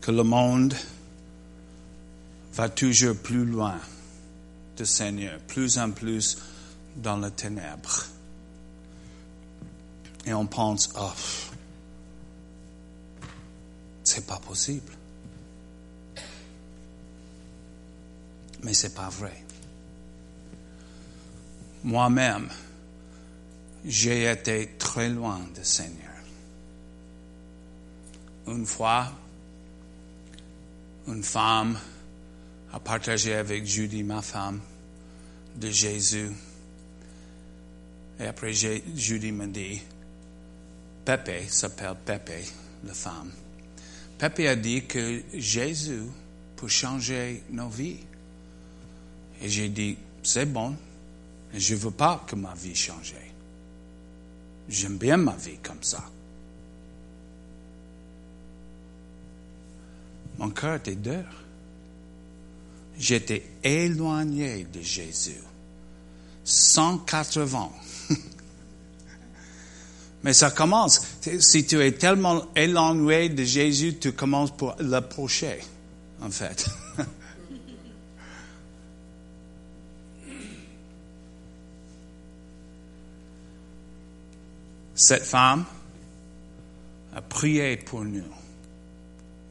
que 0.01 0.11
le 0.11 0.23
monde 0.23 0.75
va 2.53 2.69
toujours 2.69 3.15
plus 3.15 3.45
loin 3.45 3.79
du 4.75 4.85
Seigneur, 4.85 5.39
plus 5.47 5.77
en 5.77 5.91
plus 5.91 6.37
dans 6.95 7.17
les 7.17 7.31
ténèbres. 7.31 8.05
Et 10.25 10.33
on 10.33 10.45
pense, 10.45 10.89
oh, 10.97 11.11
c'est 14.03 14.25
pas 14.25 14.39
possible. 14.39 14.91
Mais 18.61 18.73
c'est 18.73 18.93
pas 18.93 19.09
vrai. 19.09 19.43
Moi-même, 21.83 22.49
j'ai 23.85 24.31
été 24.31 24.69
très 24.93 25.09
loin 25.09 25.39
du 25.55 25.65
Seigneur. 25.65 26.13
Une 28.45 28.63
fois, 28.63 29.11
une 31.07 31.23
femme 31.23 31.79
a 32.71 32.79
partagé 32.79 33.33
avec 33.33 33.65
Judy, 33.65 34.03
ma 34.03 34.21
femme, 34.21 34.61
de 35.55 35.71
Jésus. 35.71 36.29
Et 38.19 38.27
après, 38.27 38.53
Judy 38.53 39.31
m'a 39.31 39.47
dit, 39.47 39.81
Pepe 41.03 41.49
s'appelle 41.49 41.95
Pepe, 42.05 42.45
la 42.83 42.93
femme. 42.93 43.31
Pepe 44.19 44.41
a 44.41 44.55
dit 44.55 44.85
que 44.85 45.23
Jésus 45.33 46.03
peut 46.55 46.67
changer 46.67 47.41
nos 47.49 47.69
vies. 47.69 47.97
Et 49.41 49.49
j'ai 49.49 49.69
dit, 49.69 49.97
c'est 50.21 50.45
bon, 50.45 50.75
je 51.51 51.73
ne 51.73 51.79
veux 51.79 51.89
pas 51.89 52.23
que 52.27 52.35
ma 52.35 52.53
vie 52.53 52.75
change. 52.75 53.15
J'aime 54.69 54.97
bien 54.97 55.17
ma 55.17 55.35
vie 55.35 55.57
comme 55.61 55.81
ça. 55.81 56.03
Mon 60.37 60.49
cœur 60.49 60.75
était 60.75 60.95
dur. 60.95 61.25
J'étais 62.97 63.45
éloigné 63.63 64.65
de 64.65 64.81
Jésus. 64.81 65.41
180. 66.43 67.69
Mais 70.23 70.33
ça 70.33 70.51
commence. 70.51 71.01
Si 71.39 71.65
tu 71.65 71.81
es 71.81 71.91
tellement 71.93 72.45
éloigné 72.55 73.29
de 73.29 73.43
Jésus, 73.43 73.97
tu 73.99 74.11
commences 74.13 74.55
pour 74.55 74.75
l'approcher, 74.79 75.59
en 76.21 76.29
fait. 76.29 76.65
Cette 84.95 85.23
femme 85.23 85.65
a 87.15 87.21
prié 87.21 87.77
pour 87.77 88.03
nous. 88.03 88.23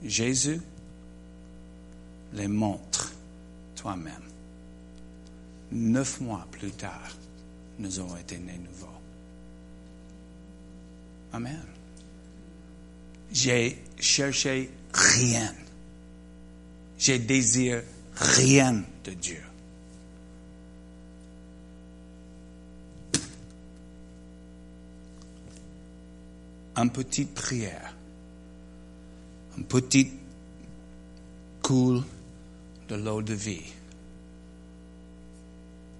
Jésus 0.05 0.61
les 2.32 2.49
montre 2.49 3.12
toi-même. 3.76 4.22
Neuf 5.70 6.20
mois 6.20 6.47
plus 6.51 6.70
tard, 6.70 7.16
nous 7.78 7.99
avons 7.99 8.16
été 8.16 8.38
nés 8.38 8.59
nouveaux. 8.59 8.88
Amen. 11.32 11.62
J'ai 13.32 13.82
cherché 13.99 14.70
rien. 14.93 15.55
J'ai 16.99 17.18
désiré 17.18 17.82
rien 18.14 18.84
de 19.05 19.12
Dieu. 19.12 19.43
Une 26.77 26.91
petite 26.91 27.35
prière, 27.35 27.95
une 29.57 29.64
petite 29.64 30.12
coule 31.62 32.03
de 32.89 32.95
l'eau 32.97 33.23
de 33.23 33.35
vie 33.35 33.73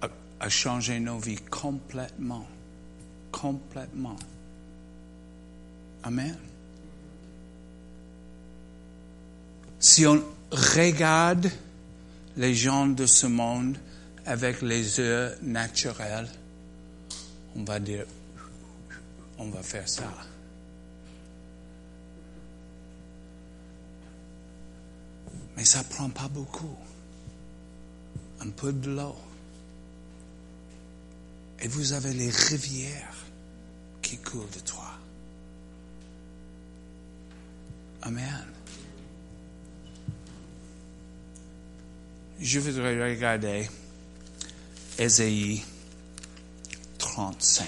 a, 0.01 0.09
a 0.39 0.49
changé 0.49 0.99
nos 0.99 1.19
vies 1.19 1.41
complètement, 1.49 2.47
complètement. 3.31 4.17
Amen. 6.03 6.37
Si 9.79 10.05
on 10.05 10.21
regarde 10.51 11.49
les 12.37 12.55
gens 12.55 12.87
de 12.87 13.05
ce 13.05 13.27
monde 13.27 13.77
avec 14.25 14.61
les 14.61 14.97
yeux 14.97 15.31
naturels, 15.41 16.29
on 17.55 17.63
va 17.63 17.79
dire, 17.79 18.05
on 19.37 19.49
va 19.49 19.61
faire 19.61 19.87
ça. 19.87 20.11
Mais 25.55 25.65
ça 25.65 25.83
prend 25.83 26.09
pas 26.09 26.27
beaucoup. 26.27 26.75
Un 28.39 28.49
peu 28.49 28.73
de 28.73 28.91
l'eau. 28.91 29.15
Et 31.59 31.67
vous 31.67 31.93
avez 31.93 32.13
les 32.13 32.29
rivières 32.29 33.15
qui 34.01 34.17
coulent 34.17 34.49
de 34.49 34.59
toi. 34.59 34.91
Amen. 38.01 38.45
Je 42.39 42.59
voudrais 42.59 43.11
regarder 43.11 43.69
Ésaïe 44.99 45.63
35. 46.97 47.65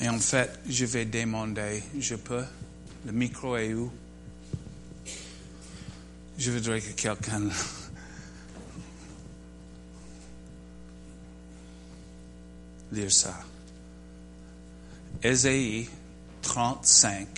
Et 0.00 0.08
en 0.08 0.18
fait, 0.18 0.58
je 0.66 0.86
vais 0.86 1.04
demander, 1.04 1.82
je 1.98 2.14
peux? 2.14 2.44
Le 3.06 3.12
micro 3.12 3.56
est 3.56 3.74
où? 3.74 3.90
Je 6.38 6.50
voudrais 6.50 6.80
que 6.80 6.92
quelqu'un 6.92 7.48
lire 12.92 13.12
ça. 13.12 13.34
Ésaïe 15.22 15.88
35. 16.42 17.28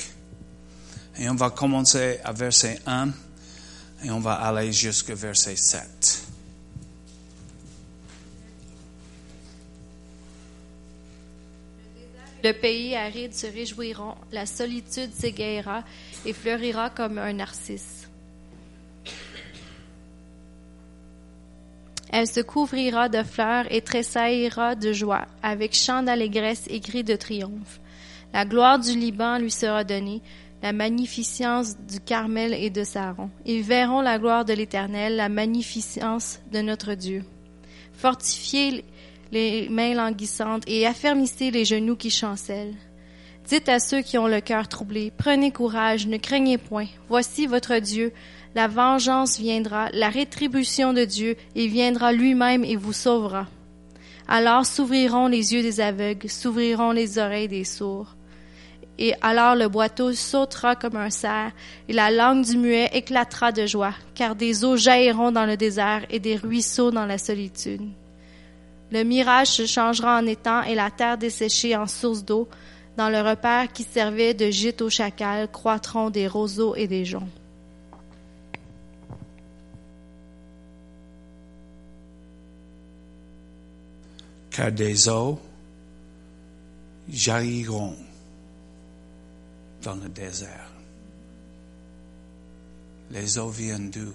Et 1.19 1.29
on 1.29 1.35
va 1.35 1.51
commencer 1.51 2.19
à 2.25 2.33
verset 2.33 2.81
1 2.87 3.11
et 4.05 4.11
on 4.11 4.21
va 4.21 4.35
aller 4.35 4.73
jusqu'au 4.73 5.15
verset 5.15 5.57
7. 5.57 6.32
Le 12.45 12.53
pays 12.53 12.97
aride 12.97 13.35
se 13.35 13.47
réjouiront, 13.47 14.15
la 14.33 14.47
solitude 14.47 15.13
s'égayera 15.13 15.85
et 16.27 16.33
fleurira 16.33 16.91
comme 16.91 17.19
un 17.19 17.33
narcisse. 17.35 18.09
Elle 22.11 22.27
se 22.27 22.41
couvrira 22.41 23.09
de 23.09 23.23
fleurs 23.23 23.65
et 23.71 23.81
tressaillira 23.81 24.75
de 24.75 24.93
joie, 24.93 25.27
avec 25.43 25.75
chant 25.75 26.03
d'allégresse 26.03 26.67
et 26.69 26.81
cris 26.81 27.05
de 27.05 27.17
triomphe. 27.17 27.81
La 28.35 28.45
gloire 28.45 28.79
du 28.79 28.99
Liban 28.99 29.39
lui 29.39 29.51
sera 29.51 29.85
donnée, 29.85 30.21
la 30.63 30.73
magnificence 30.73 31.77
du 31.79 32.01
Carmel 32.01 32.55
et 32.55 32.71
de 32.71 32.85
Saron. 32.85 33.31
Ils 33.47 33.63
verront 33.63 34.01
la 34.01 34.19
gloire 34.19 34.45
de 34.45 34.53
l'Éternel, 34.53 35.17
la 35.17 35.29
magnificence 35.29 36.41
de 36.53 36.61
notre 36.61 36.95
Dieu. 36.95 37.25
Fortifiez 37.95 38.85
les 39.33 39.69
mains 39.71 39.95
languissantes 39.95 40.63
et 40.67 40.87
affermissez 40.87 41.51
les 41.51 41.65
genoux 41.65 41.97
qui 41.97 42.11
chancellent. 42.11 42.75
Dites 43.49 43.69
à 43.69 43.81
ceux 43.81 44.03
qui 44.03 44.19
ont 44.19 44.29
le 44.29 44.41
cœur 44.41 44.69
troublé, 44.69 45.11
prenez 45.17 45.51
courage, 45.51 46.07
ne 46.07 46.19
craignez 46.19 46.59
point. 46.59 46.87
Voici 47.09 47.47
votre 47.47 47.79
Dieu. 47.79 48.13
La 48.55 48.69
vengeance 48.69 49.39
viendra, 49.39 49.89
la 49.93 50.11
rétribution 50.11 50.93
de 50.93 51.05
Dieu, 51.05 51.37
il 51.57 51.69
viendra 51.69 52.13
lui-même 52.13 52.65
et 52.65 52.77
vous 52.77 52.93
sauvera. 52.93 53.49
Alors 54.29 54.67
s'ouvriront 54.67 55.27
les 55.27 55.55
yeux 55.55 55.63
des 55.63 55.81
aveugles, 55.81 56.29
s'ouvriront 56.29 56.93
les 56.93 57.19
oreilles 57.19 57.49
des 57.49 57.65
sourds. 57.65 58.15
Et 58.99 59.15
alors 59.23 59.57
le 59.57 59.69
boiteau 59.69 60.13
sautera 60.13 60.77
comme 60.77 60.97
un 60.97 61.11
cerf, 61.11 61.53
et 61.89 61.93
la 61.95 62.11
langue 62.11 62.45
du 62.45 62.59
muet 62.59 62.91
éclatera 62.93 63.51
de 63.51 63.67
joie, 63.67 63.95
car 64.15 64.37
des 64.37 64.65
eaux 64.65 64.77
jailliront 64.77 65.33
dans 65.33 65.47
le 65.47 65.57
désert 65.57 66.05
et 66.11 66.21
des 66.21 66.37
ruisseaux 66.37 66.91
dans 66.91 67.07
la 67.07 67.19
solitude. 67.19 67.83
Le 68.93 69.05
mirage 69.05 69.49
se 69.49 69.67
changera 69.67 70.21
en 70.21 70.27
étang 70.27 70.63
et 70.63 70.75
la 70.75 70.91
terre 70.91 71.19
desséchée 71.19 71.75
en 71.75 71.87
source 71.87 72.25
d'eau. 72.25 72.49
Dans 72.97 73.09
le 73.09 73.23
repère 73.23 73.73
qui 73.73 73.85
servait 73.85 74.35
de 74.35 74.51
gîte 74.51 74.83
aux 74.83 74.91
chacals 74.91 75.51
croîtront 75.51 76.11
des 76.11 76.29
roseaux 76.29 76.75
et 76.77 76.87
des 76.87 77.05
joncs. 77.05 77.29
car 84.53 84.71
des 84.71 85.09
eaux 85.09 85.41
jailliront 87.09 87.97
dans 89.83 89.95
le 89.95 90.09
désert. 90.09 90.71
Les 93.11 93.39
eaux 93.39 93.49
viennent 93.49 93.91
d'où? 93.91 94.13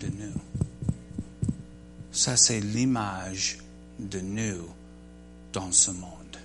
De 0.00 0.08
nous. 0.08 0.65
Ça, 2.16 2.34
c'est 2.34 2.60
l'image 2.60 3.58
de 3.98 4.20
nous 4.20 4.66
dans 5.52 5.70
ce 5.70 5.90
monde. 5.90 6.38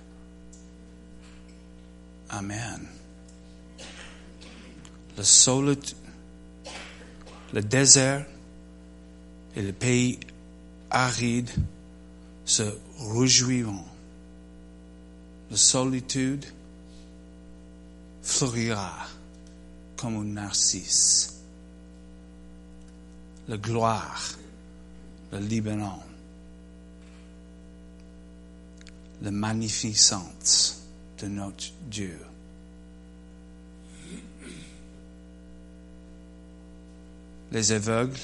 Amen. 2.28 2.86
Le 5.16 5.22
solitude, 5.22 5.96
le 7.54 7.62
désert 7.62 8.26
et 9.56 9.62
le 9.62 9.72
pays 9.72 10.20
aride 10.90 11.50
se 12.44 12.64
réjouiront. 12.98 13.86
La 15.50 15.56
solitude 15.56 16.44
fleurira 18.20 19.06
comme 19.96 20.16
un 20.16 20.24
narcisse. 20.24 21.40
La 23.48 23.56
gloire, 23.56 24.36
le 25.32 25.38
Libanon, 25.38 25.98
la 29.22 29.30
magnificence 29.30 30.82
de 31.18 31.26
notre 31.26 31.72
Dieu. 31.88 32.18
Les 37.50 37.72
aveugles 37.72 38.18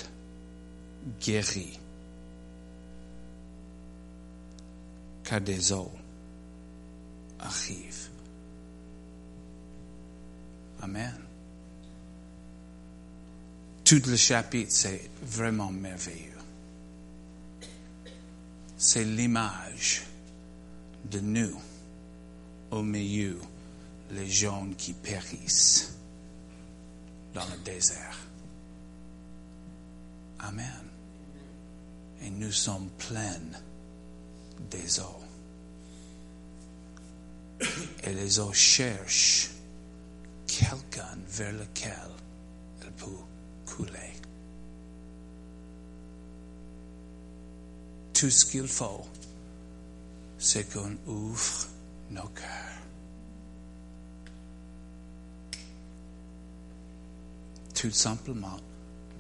guéris. 1.21 1.79
car 5.29 5.43
des 5.43 5.73
eaux 5.73 5.93
arrivent. 7.39 8.09
Amen. 10.81 11.15
Tout 13.85 14.03
le 14.07 14.17
chapitre, 14.17 14.73
c'est 14.73 15.11
vraiment 15.23 15.71
merveilleux. 15.71 16.38
C'est 18.81 19.05
l'image 19.05 20.05
de 21.11 21.19
nous 21.19 21.61
au 22.71 22.81
milieu, 22.81 23.41
les 24.13 24.31
gens 24.31 24.69
qui 24.79 24.93
périssent 24.93 25.97
dans 27.35 27.45
le 27.47 27.59
désert. 27.65 28.19
Amen. 30.39 30.85
Et 32.23 32.31
nous 32.31 32.53
sommes 32.53 32.89
pleins 32.99 33.41
des 34.71 35.01
eaux. 35.01 35.23
Et 38.05 38.13
les 38.13 38.39
eaux 38.39 38.53
cherchent 38.53 39.51
quelqu'un 40.47 41.19
vers 41.27 41.53
lequel 41.53 42.11
elles 42.81 42.93
peuvent 42.93 43.25
couler. 43.67 44.18
Tout 48.19 48.31
ce 48.31 48.47
qu'il 48.47 48.67
faut, 48.67 49.07
c'est 50.39 50.65
qu'on 50.73 50.97
ouvre 51.07 51.69
nos 52.11 52.27
cœurs. 52.31 52.83
Tout 57.77 57.93
simplement, 57.93 58.57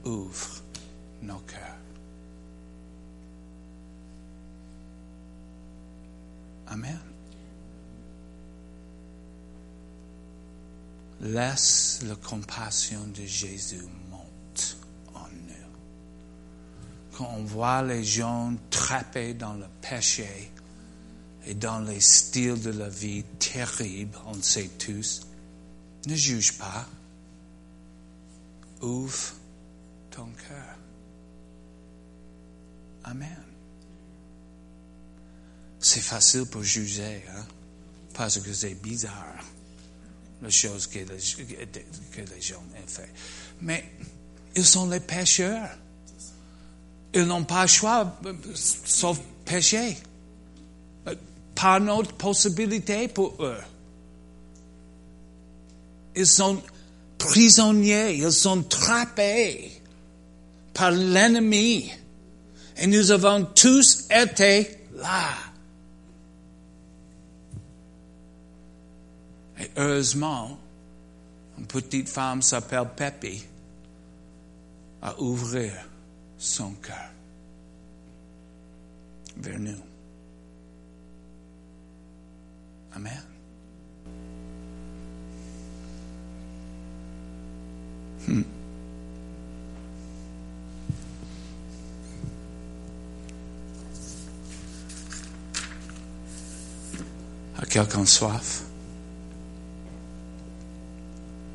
ouvre 0.05 0.63
nos 1.23 1.39
cœurs. 1.39 1.79
Amen. 6.67 6.99
Laisse 11.21 12.01
la 12.03 12.17
compassion 12.17 13.07
de 13.15 13.25
Jésus 13.25 13.87
Quand 17.19 17.35
on 17.37 17.43
voit 17.43 17.83
les 17.83 18.05
gens 18.05 18.55
trappés 18.71 19.35
dans 19.35 19.55
le 19.55 19.67
péché 19.83 20.53
et 21.45 21.55
dans 21.55 21.81
les 21.81 22.01
styles 22.01 22.63
de 22.63 22.71
la 22.71 22.89
vie 22.89 23.25
terribles, 23.41 24.17
on 24.27 24.41
sait 24.41 24.71
tous, 24.79 25.23
ne 26.07 26.15
juge 26.15 26.53
pas. 26.59 26.87
Ouvre 28.83 29.35
ton 30.13 30.27
cœur. 30.27 30.77
Amen. 33.03 33.43
C'est 35.81 36.01
facile 36.01 36.45
pour 36.47 36.63
juger, 36.63 37.25
hein? 37.35 37.45
parce 38.15 38.39
que 38.39 38.53
c'est 38.53 38.81
bizarre, 38.81 39.45
les 40.41 40.53
choses 40.53 40.87
que 40.87 41.01
les, 41.01 41.05
que 42.13 42.21
les 42.33 42.41
gens 42.41 42.63
ont 42.81 42.87
fait. 42.87 43.13
Mais 43.61 43.91
ils 44.55 44.65
sont 44.65 44.89
les 44.89 45.01
pécheurs. 45.01 45.71
Ils 47.19 47.25
n'ont 47.25 47.43
pas 47.43 47.67
choix 47.67 48.17
sauf 48.55 49.19
pécher. 49.45 49.99
Pas 51.53 51.81
d'autre 51.81 52.13
possibilité 52.13 53.09
pour 53.09 53.35
eux. 53.41 53.61
Ils 56.15 56.29
sont 56.29 56.63
prisonniers, 57.19 58.19
ils 58.19 58.31
sont 58.31 58.63
trappés 58.63 59.73
par 60.73 60.93
l'ennemi. 60.93 61.91
Et 62.77 62.87
nous 62.87 63.11
avons 63.11 63.47
tous 63.47 64.07
été 64.13 64.79
là. 64.95 65.31
Et 69.59 69.69
heureusement, 69.77 70.57
une 71.59 71.67
petite 71.67 72.09
femme 72.09 72.43
s'appelle 72.43 72.89
Pepe 72.95 73.43
à 75.03 75.21
ouvrir 75.21 75.88
son 76.39 76.71
cœur 76.75 77.11
vers 79.37 79.59
nous. 79.59 79.83
Amen. 82.95 83.23
Hmm. 88.27 88.43
A 97.61 97.67
quelqu'un 97.67 98.07
soif? 98.07 98.65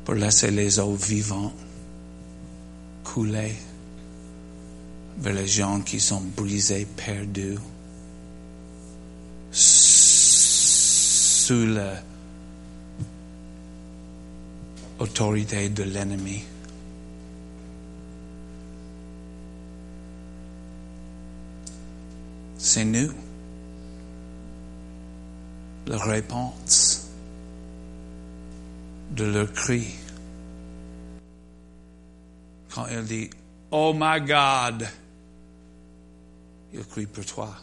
pour 0.04 0.14
laisser 0.14 0.50
les 0.50 0.78
eaux 0.78 0.94
vivantes 0.94 1.54
couler 3.02 3.54
vers 5.18 5.34
les 5.34 5.46
gens 5.46 5.80
qui 5.80 6.00
sont 6.00 6.22
brisés, 6.36 6.86
perdus, 6.96 7.58
sous 9.50 11.66
l'autorité 14.98 15.68
de 15.68 15.84
l'ennemi. 15.84 16.42
c'est 22.64 22.84
nous. 22.84 23.12
La 25.86 25.98
réponse 25.98 27.08
de 29.10 29.24
leur 29.24 29.52
cri. 29.52 29.84
Quand 32.74 32.86
il 32.90 33.04
dit, 33.04 33.30
Oh 33.70 33.92
my 33.94 34.20
God, 34.20 34.88
il 36.74 36.84
crie 36.84 37.06
pour 37.06 37.24
toi. 37.24 37.54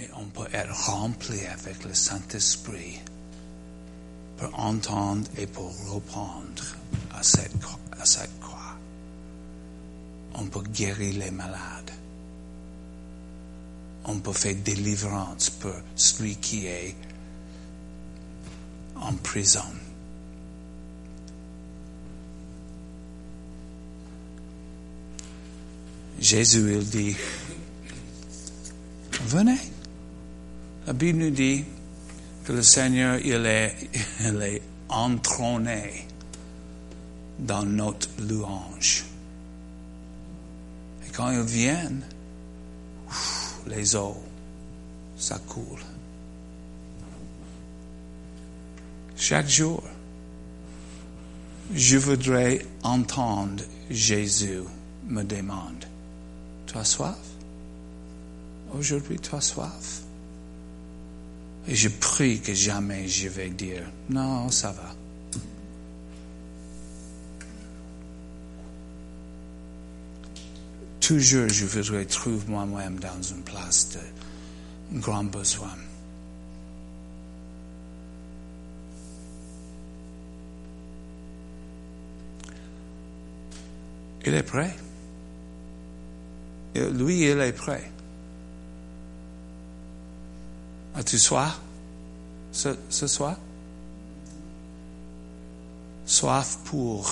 Et 0.00 0.08
on 0.16 0.26
peut 0.26 0.48
être 0.52 0.74
rempli 0.90 1.46
avec 1.46 1.84
le 1.84 1.94
Saint-Esprit 1.94 3.00
pour 4.36 4.58
entendre 4.58 5.28
et 5.38 5.46
pour 5.46 5.70
répondre 5.92 6.64
à 7.12 7.22
cette, 7.22 7.52
à 7.98 8.04
cette 8.04 8.40
croix. 8.40 8.76
On 10.34 10.46
peut 10.46 10.62
guérir 10.62 11.16
les 11.20 11.30
malades. 11.30 11.92
On 14.06 14.18
peut 14.18 14.32
faire 14.32 14.56
délivrance 14.56 15.50
pour 15.50 15.76
celui 15.94 16.34
qui 16.36 16.66
est 16.66 16.96
en 18.96 19.14
prison. 19.14 19.83
Jésus, 26.20 26.74
il 26.74 26.88
dit, 26.88 27.16
venez. 29.26 29.58
La 30.86 30.92
Bible 30.92 31.18
nous 31.18 31.30
dit 31.30 31.64
que 32.44 32.52
le 32.52 32.62
Seigneur, 32.62 33.18
il 33.24 33.46
est, 33.46 33.74
il 34.20 34.60
entrôné 34.88 36.06
dans 37.38 37.64
notre 37.64 38.08
louange. 38.20 39.04
Et 41.06 41.10
quand 41.12 41.30
il 41.30 41.42
vient, 41.42 41.90
les 43.66 43.96
eaux, 43.96 44.22
ça 45.16 45.38
coule. 45.48 45.80
Chaque 49.16 49.48
jour, 49.48 49.82
je 51.72 51.96
voudrais 51.96 52.64
entendre 52.82 53.64
Jésus 53.90 54.60
me 55.08 55.22
demander, 55.22 55.86
tu 56.74 56.78
as 56.80 56.84
soif? 56.84 57.14
Aujourd'hui, 58.76 59.20
tu 59.20 59.32
as 59.34 59.40
soif? 59.40 60.02
Et 61.68 61.74
je 61.74 61.88
prie 61.88 62.40
que 62.40 62.52
jamais 62.52 63.06
je 63.06 63.28
vais 63.28 63.50
dire, 63.50 63.84
non, 64.10 64.50
ça 64.50 64.72
va. 64.72 64.92
Toujours, 70.98 71.48
je 71.48 71.64
voudrais 71.66 72.06
trouver 72.06 72.44
moi-même 72.48 72.98
dans 72.98 73.22
une 73.22 73.42
place 73.42 73.90
de 74.90 74.98
grand 74.98 75.24
besoin. 75.24 75.76
Il 84.26 84.34
est 84.34 84.42
prêt? 84.42 84.74
Lui, 86.74 87.30
il 87.30 87.40
est 87.40 87.52
prêt. 87.52 87.90
As-tu 90.94 91.18
soif? 91.18 91.60
Ce, 92.52 92.76
ce 92.88 93.06
soir? 93.06 93.36
Soif 96.06 96.58
pour 96.64 97.10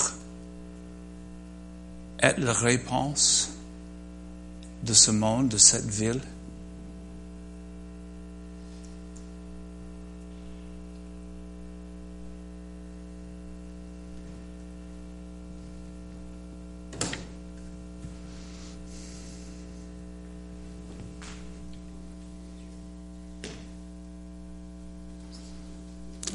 être 2.20 2.38
la 2.38 2.52
réponse 2.52 3.50
de 4.82 4.92
ce 4.92 5.10
monde, 5.10 5.48
de 5.48 5.58
cette 5.58 5.88
ville? 5.88 6.20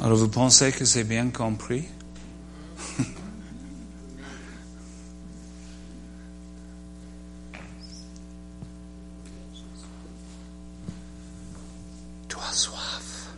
Alors 0.07 0.19
vous 0.19 0.29
pensez 0.29 0.71
que 0.71 0.85
c'est 0.85 1.03
bien 1.03 1.31
compris? 1.31 1.83
tu 12.29 12.37
as 12.37 12.53
soif. 12.53 13.33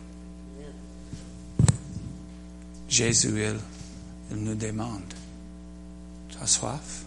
Jésus, 2.88 3.32
il, 3.34 3.58
il 4.30 4.36
nous 4.36 4.54
demande, 4.54 5.02
tu 6.28 6.38
as 6.40 6.46
soif? 6.46 7.04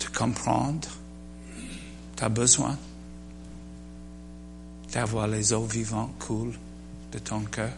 De 0.00 0.06
comprendre, 0.06 0.88
tu 2.16 2.24
as 2.24 2.28
besoin? 2.28 2.76
D'avoir 4.92 5.28
les 5.28 5.52
eaux 5.52 5.64
vivantes 5.64 6.18
couler 6.18 6.58
de 7.12 7.18
ton 7.18 7.40
cœur. 7.40 7.72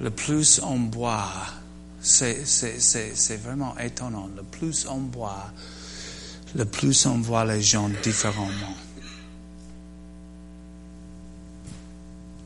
Le 0.00 0.10
plus 0.10 0.60
on 0.64 0.78
boit, 0.80 1.32
c'est 2.00 3.36
vraiment 3.42 3.78
étonnant. 3.78 4.28
Le 4.34 4.42
plus 4.42 4.86
on 4.88 4.98
boit, 4.98 5.52
le 6.56 6.64
plus 6.64 7.06
on 7.06 7.18
voit 7.20 7.44
les 7.44 7.62
gens 7.62 7.88
différemment. 8.02 8.74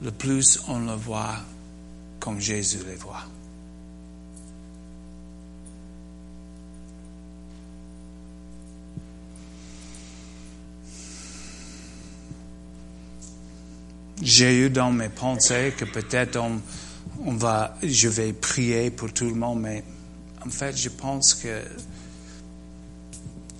Le 0.02 0.10
plus 0.10 0.60
on 0.68 0.80
le 0.80 0.92
voit 0.92 1.36
comme 2.20 2.38
Jésus 2.38 2.80
les 2.86 2.96
voit. 2.96 3.24
J'ai 14.22 14.66
eu 14.66 14.70
dans 14.70 14.90
mes 14.90 15.08
pensées 15.08 15.74
que 15.76 15.84
peut-être 15.84 16.38
on, 16.38 17.32
va, 17.34 17.76
je 17.82 18.08
vais 18.08 18.32
prier 18.32 18.90
pour 18.90 19.12
tout 19.12 19.26
le 19.26 19.34
monde, 19.34 19.60
mais 19.60 19.84
en 20.44 20.50
fait, 20.50 20.76
je 20.76 20.88
pense 20.88 21.34
que 21.34 21.62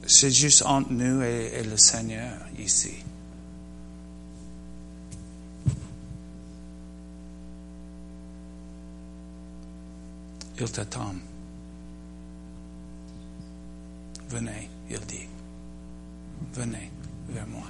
c'est 0.07 0.31
juste 0.31 0.63
entre 0.63 0.93
nous 0.93 1.23
et 1.23 1.63
le 1.63 1.77
Seigneur 1.77 2.33
ici. 2.59 2.95
Il 10.59 10.71
t'attend. 10.71 11.15
Venez, 14.31 14.71
il 14.91 15.01
dit. 15.01 15.29
Venez 16.55 16.91
vers 17.29 17.47
moi. 17.47 17.67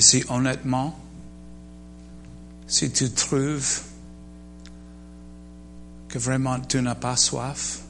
Et 0.00 0.02
si 0.02 0.24
honnêtement, 0.30 0.98
si 2.66 2.90
tu 2.90 3.10
trouves 3.10 3.82
que 6.08 6.18
vraiment 6.18 6.58
tu 6.58 6.80
n'as 6.80 6.94
pas 6.94 7.16
soif, 7.16 7.82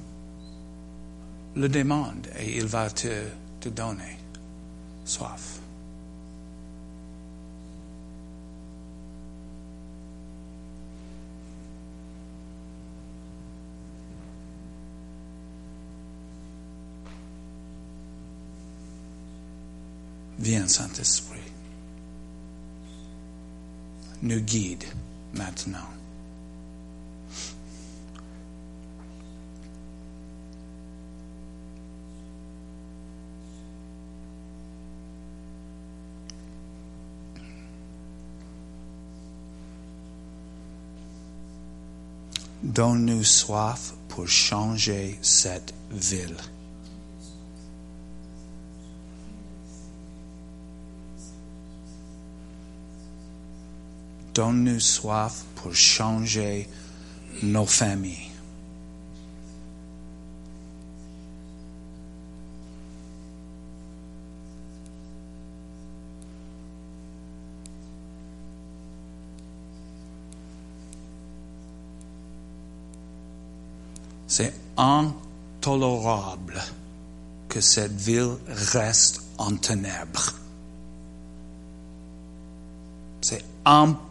le 1.55 1.69
demande 1.69 2.27
et 2.37 2.57
il 2.57 2.67
va 2.67 2.91
te, 2.91 3.27
te 3.61 3.69
donner 3.69 4.19
soif. 5.05 5.61
Viens, 20.41 20.67
Saint-Esprit 20.67 21.40
nous 24.23 24.41
guide 24.41 24.85
maintenant. 25.35 25.79
Donne-nous 42.63 43.25
soif 43.25 43.95
pour 44.09 44.29
changer 44.29 45.19
cette 45.23 45.75
ville. 45.91 46.37
Donne-nous 54.41 54.81
soif 54.81 55.45
pour 55.55 55.75
changer 55.75 56.67
nos 57.43 57.67
familles. 57.67 58.31
C'est 74.27 74.55
intolérable 74.79 76.63
que 77.51 77.61
cette 77.61 77.93
ville 77.93 78.39
reste 78.49 79.21
en 79.37 79.55
ténèbres. 79.57 80.33
C'est 83.21 83.45
impossible. 83.67 84.10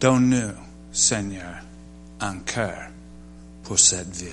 Donne-nous, 0.00 0.54
Seigneur, 0.92 1.62
un 2.20 2.38
cœur 2.38 2.90
pour 3.64 3.78
cette 3.78 4.08
ville. 4.16 4.30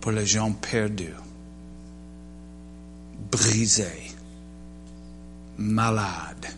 Pour 0.00 0.12
les 0.12 0.24
gens 0.24 0.52
perdus, 0.52 1.14
brisés, 3.30 4.12
malades, 5.58 6.48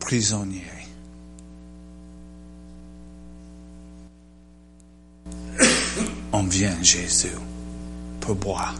prisonniers. 0.00 0.60
On 6.32 6.44
vient, 6.44 6.82
Jésus, 6.82 7.36
pour 8.20 8.34
boire. 8.36 8.74